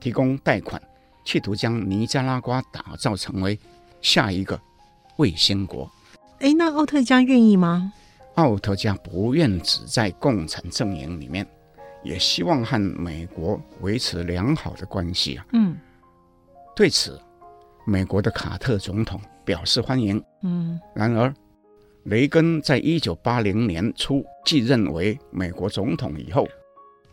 [0.00, 0.82] 提供贷款，
[1.24, 3.56] 企图将尼加拉瓜打造成为
[4.00, 4.60] 下一个
[5.18, 5.88] 卫星国。
[6.40, 7.92] 哎，那奥特加愿意吗？
[8.38, 11.44] 奥特加不愿只在共产阵营里面，
[12.04, 15.46] 也希望和美国维持良好的关系啊。
[15.52, 15.76] 嗯，
[16.74, 17.20] 对此。
[17.84, 20.22] 美国的卡特总统表示欢迎。
[20.42, 21.34] 嗯，然而，
[22.04, 26.46] 雷根在一九八零年初继任为美国总统以后，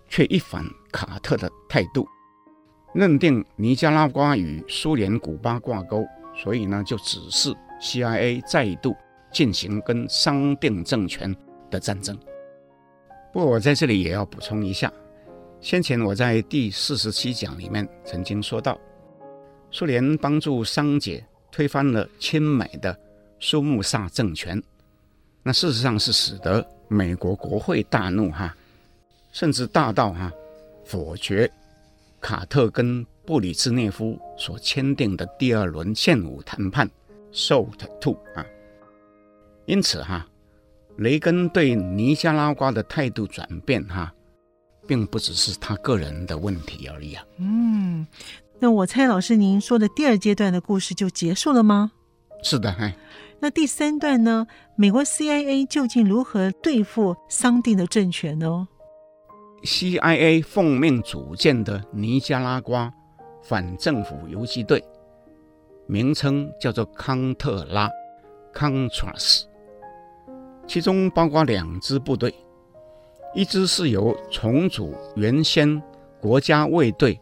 [0.09, 2.05] 却一反卡特的态度，
[2.93, 6.05] 认定尼加拉瓜与苏联、古巴挂钩，
[6.35, 8.93] 所以呢，就指示 CIA 再度
[9.35, 11.35] 进行跟商定政权
[11.69, 12.17] 的战争。
[13.33, 14.89] 不过，我在这里也要补充一下，
[15.59, 18.79] 先前我在第四十七讲里面曾经说到。
[19.71, 21.21] 苏联帮助桑结
[21.51, 22.97] 推翻了亲美的
[23.37, 24.63] 苏穆萨政权，
[25.43, 28.55] 那事实上是使得美国国会大怒哈，
[29.33, 30.31] 甚至大到哈
[30.85, 31.51] 否决
[32.21, 36.89] 卡特跟布里兹涅夫所签订的第二轮现武谈判
[37.33, 38.45] SALT II 啊。
[39.65, 40.25] 因此哈，
[40.97, 44.13] 雷根对尼加拉瓜的态度转变哈，
[44.87, 47.23] 并不只是他个人的问题而已啊。
[47.37, 48.07] 嗯。
[48.57, 51.91] 那我猜老师您说的第二阶段的故事就结束了吗？
[52.41, 52.95] 是的，哎。
[53.41, 54.47] 那第三段呢？
[54.77, 58.67] 美国 CIA 究竟如何对付桑定的政权呢
[59.63, 62.91] ？CIA 奉命组建的尼加拉瓜
[63.43, 64.83] 反政府游击队，
[65.85, 67.89] 名称叫做康特拉
[68.53, 69.43] （Contras），
[70.67, 72.33] 其中包括两支部队，
[73.33, 75.81] 一支是由重组原先
[76.19, 77.19] 国家卫队。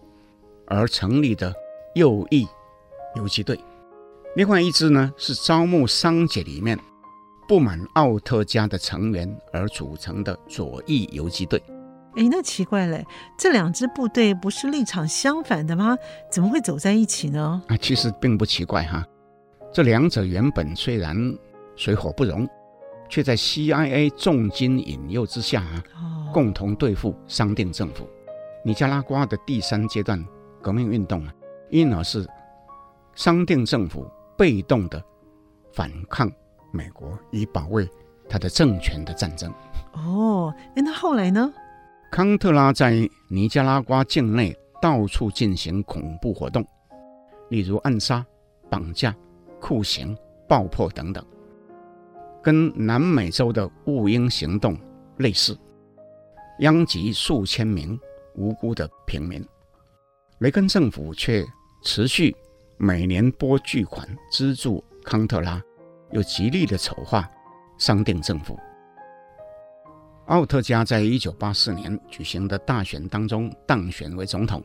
[0.65, 1.53] 而成立的
[1.93, 2.47] 右翼
[3.15, 3.59] 游击队，
[4.35, 6.79] 另外一支呢是招募商界里面
[7.47, 11.61] 不满奥特加的成员而组成的左翼游击队。
[12.15, 13.05] 哎，那奇怪嘞，
[13.37, 15.97] 这两支部队不是立场相反的吗？
[16.31, 17.61] 怎么会走在一起呢？
[17.67, 19.05] 啊，其实并不奇怪哈。
[19.71, 21.15] 这两者原本虽然
[21.75, 22.47] 水火不容，
[23.09, 25.83] 却在 CIA 重金引诱之下啊，
[26.33, 28.07] 共同对付商定政府。
[28.63, 30.23] 尼加拉瓜的第三阶段。
[30.61, 31.33] 革命运动啊，
[31.69, 32.25] 因而是
[33.15, 35.03] 商定政府被动的
[35.73, 36.31] 反抗
[36.71, 37.85] 美国，以保卫
[38.29, 39.53] 他的政权的战争。
[39.91, 41.53] 哦，那后来呢？
[42.09, 46.65] 康特拉在尼加拉瓜境内到处进行恐怖活动，
[47.49, 48.25] 例如暗杀、
[48.69, 49.13] 绑架、
[49.59, 51.21] 酷刑、爆破等等，
[52.43, 54.77] 跟南美洲的雾鹰行动
[55.17, 55.57] 类似，
[56.59, 57.97] 殃及数千名
[58.35, 59.43] 无辜的平民。
[60.39, 61.45] 雷根政府却
[61.83, 62.35] 持续
[62.77, 65.61] 每年拨巨款资助康特拉，
[66.11, 67.29] 又极力的丑化
[67.77, 68.59] 商定政府。
[70.25, 74.61] 奥特加在一九八四年举行的大选当中当选为总统，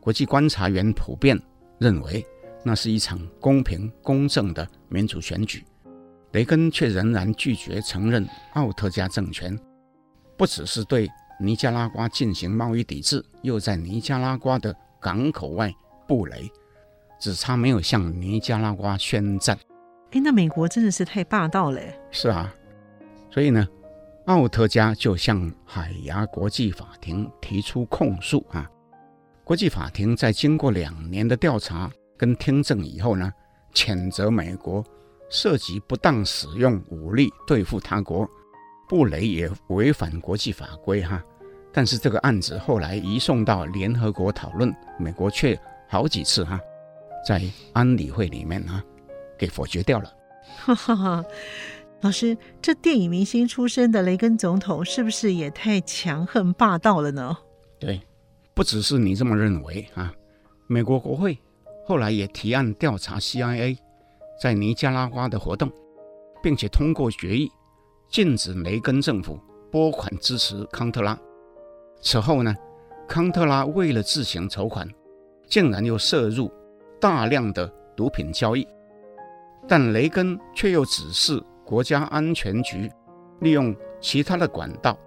[0.00, 1.40] 国际观察员普遍
[1.78, 2.24] 认为
[2.62, 5.64] 那是一场公平公正的民主选举。
[6.34, 9.56] 雷根却仍然拒绝承认奥特加政权，
[10.36, 11.08] 不只是对
[11.38, 15.72] 尼加拉瓜进行贸易抵制，又在尼加拉瓜的港口外
[16.08, 16.50] 布雷，
[17.20, 19.56] 只差没有向尼加拉瓜宣战。
[20.10, 21.80] 哎，那美国真的是太霸道了。
[22.10, 22.52] 是啊，
[23.30, 23.64] 所以呢，
[24.26, 28.68] 奥特加就向海牙国际法庭提出控诉啊。
[29.44, 33.32] 国际法庭在经过两年的调查跟听证以后呢，
[33.72, 34.84] 谴责美国
[35.28, 38.28] 涉及不当使用武力对付他国，
[38.88, 41.22] 布雷也违反国际法规哈，
[41.72, 45.58] 但是这个案子后来移送到联合国讨论，美国却
[45.88, 46.60] 好几次哈、啊，
[47.26, 48.82] 在安理会里面啊
[49.38, 50.12] 给否决掉了。
[50.56, 51.24] 哈哈哈，
[52.02, 57.36] 老师，这电影明星出身的雷根总统是不是也太强横霸道了呢？
[57.80, 58.00] 对，
[58.52, 60.12] 不只是你这么认为啊，
[60.66, 61.38] 美国国会
[61.86, 63.78] 后来也提案调查 CIA
[64.40, 65.70] 在尼加拉瓜的活动，
[66.42, 67.50] 并且通过决议
[68.08, 69.38] 禁止雷根政府
[69.70, 71.18] 拨款支持康特拉。
[72.00, 72.54] 此后呢，
[73.08, 74.88] 康特拉为了自行筹款，
[75.46, 76.52] 竟然又涉入
[77.00, 77.66] 大量的
[77.96, 78.66] 毒品交易，
[79.66, 82.90] 但雷根却又指示国家安全局
[83.40, 84.98] 利用其他的管道，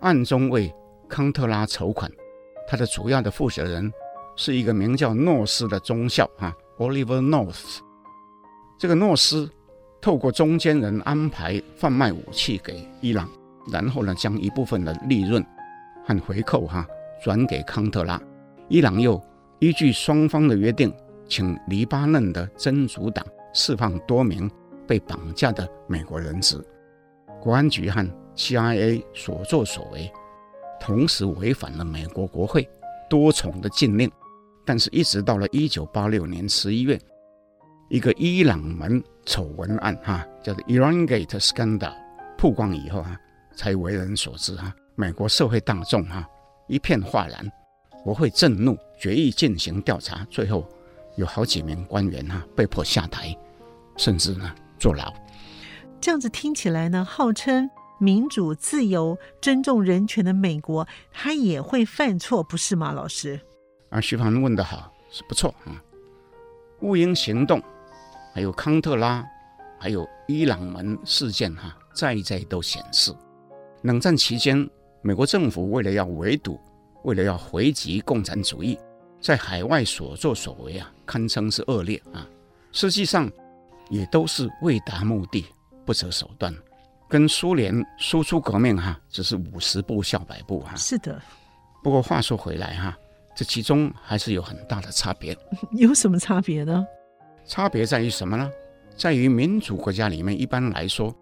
[0.00, 0.74] 暗中为
[1.08, 2.10] 康特拉筹款。
[2.66, 3.90] 他的主要的负责人
[4.36, 7.78] 是一个名叫诺斯的中校啊，Oliver North。
[8.78, 9.50] 这个诺斯
[10.00, 13.28] 透过中间人安排贩卖武器给伊朗，
[13.72, 15.44] 然后呢，将一部分的利润。
[16.06, 16.86] 和回扣哈
[17.22, 18.18] 转给康特拉，
[18.68, 19.20] 伊朗又
[19.58, 20.90] 依据双方的约定，
[21.28, 24.50] 请黎巴嫩的真主党释放多名
[24.86, 26.64] 被绑架的美国人质。
[27.42, 30.10] 国安局和 CIA 所作所为，
[30.80, 32.66] 同时违反了美国国会
[33.10, 34.10] 多重的禁令。
[34.64, 36.98] 但是，一直到了一九八六年十一月，
[37.88, 41.94] 一个伊朗门丑闻案哈，叫做 Irangate Scandal
[42.36, 43.18] 曝光以后啊，
[43.54, 44.74] 才为人所知哈。
[44.94, 46.28] 美国社会大众哈、啊、
[46.66, 47.50] 一片哗然，
[48.04, 50.68] 国会震怒，决议进行调查，最后
[51.16, 53.34] 有好几名官员哈、啊、被迫下台，
[53.96, 55.10] 甚至呢坐牢。
[55.98, 62.92] 这样子听起来呢，号称民主、自由、尊重人权的美国，他也会犯错，不是吗？
[62.92, 63.40] 老师？
[63.88, 65.82] 啊，徐凡问得好，是不错啊。
[66.80, 67.60] 雾鹰行动，
[68.38, 69.28] 还有康特拉，
[69.80, 73.12] 还有伊朗门事件哈、啊，再再都显示，
[73.82, 74.64] 冷战期间。
[75.02, 76.56] 美国政府为了要围堵，
[77.02, 78.78] 为了要回击共产主义，
[79.20, 82.24] 在海外所作所为啊，堪称是恶劣啊。
[82.70, 83.28] 实际上，
[83.90, 85.44] 也都是为达目的
[85.84, 86.54] 不择手段，
[87.08, 90.76] 跟苏联输出革命哈、啊，只是五十步笑百步哈、啊。
[90.76, 91.20] 是的。
[91.82, 92.98] 不过话说回来哈、啊，
[93.34, 95.36] 这其中还是有很大的差别。
[95.74, 96.86] 有什么差别呢？
[97.48, 98.48] 差别在于什么呢？
[98.96, 101.12] 在于民主国家里面，一般来说。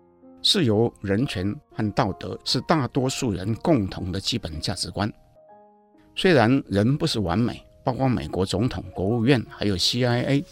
[0.42, 5.12] 自由、人权和道德是大多数人共同的基本价值观。
[6.14, 10.44] 虽然人不是完美，包括美国总统、国务院还有 CIA，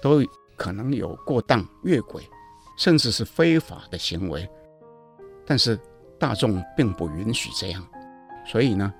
[0.00, 0.22] 都
[0.54, 2.22] 可能有过当、越轨，
[2.78, 4.48] 甚至是非法的行为，
[5.44, 5.76] 但是
[6.20, 7.84] 大众并不允许这样。
[8.46, 8.94] 所以呢，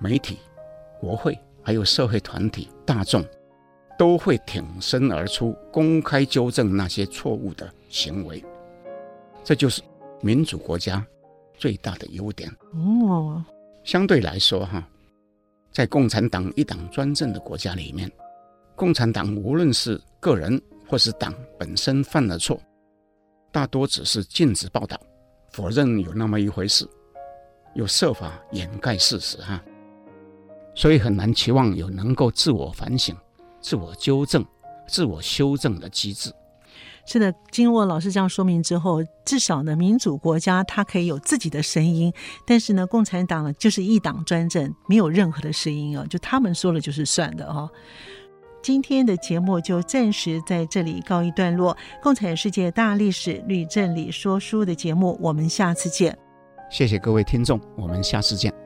[0.00, 0.38] 媒体、
[0.98, 3.24] 国会还有社会团体、大众
[3.98, 8.44] 都会挺身而出，公开纠正那些错误的行为。
[9.42, 9.82] 这就是
[10.20, 11.04] 民主国家
[11.56, 13.44] 最大的优点哦。
[13.84, 14.86] 相对来说，哈，
[15.70, 18.10] 在共产党一党专政的国家里面，
[18.74, 22.60] 共产党无论是个人或是党本身犯了错，
[23.52, 25.00] 大多只是禁止报道，
[25.52, 26.86] 否认有那么一回事，
[27.74, 29.62] 又设法掩盖事实，哈。
[30.74, 33.16] 所以很难期望有能够自我反省、
[33.60, 34.44] 自我纠正、
[34.86, 36.32] 自我修正的机制。
[37.08, 42.12] 是的，经过老师这样说明之后，至少呢，民主国家它可以有自己的声音，
[42.44, 47.70] 但是呢，共产党呢就是一党专政，没有任何的声音哦，就他们说了就是算的哦。
[48.60, 56.18] 今天的节目就暂时在这里告一段落，《共产世界大历史吕正理说书》的节目，我们下次见。
[56.68, 58.65] 谢谢各位听众，我们下次见。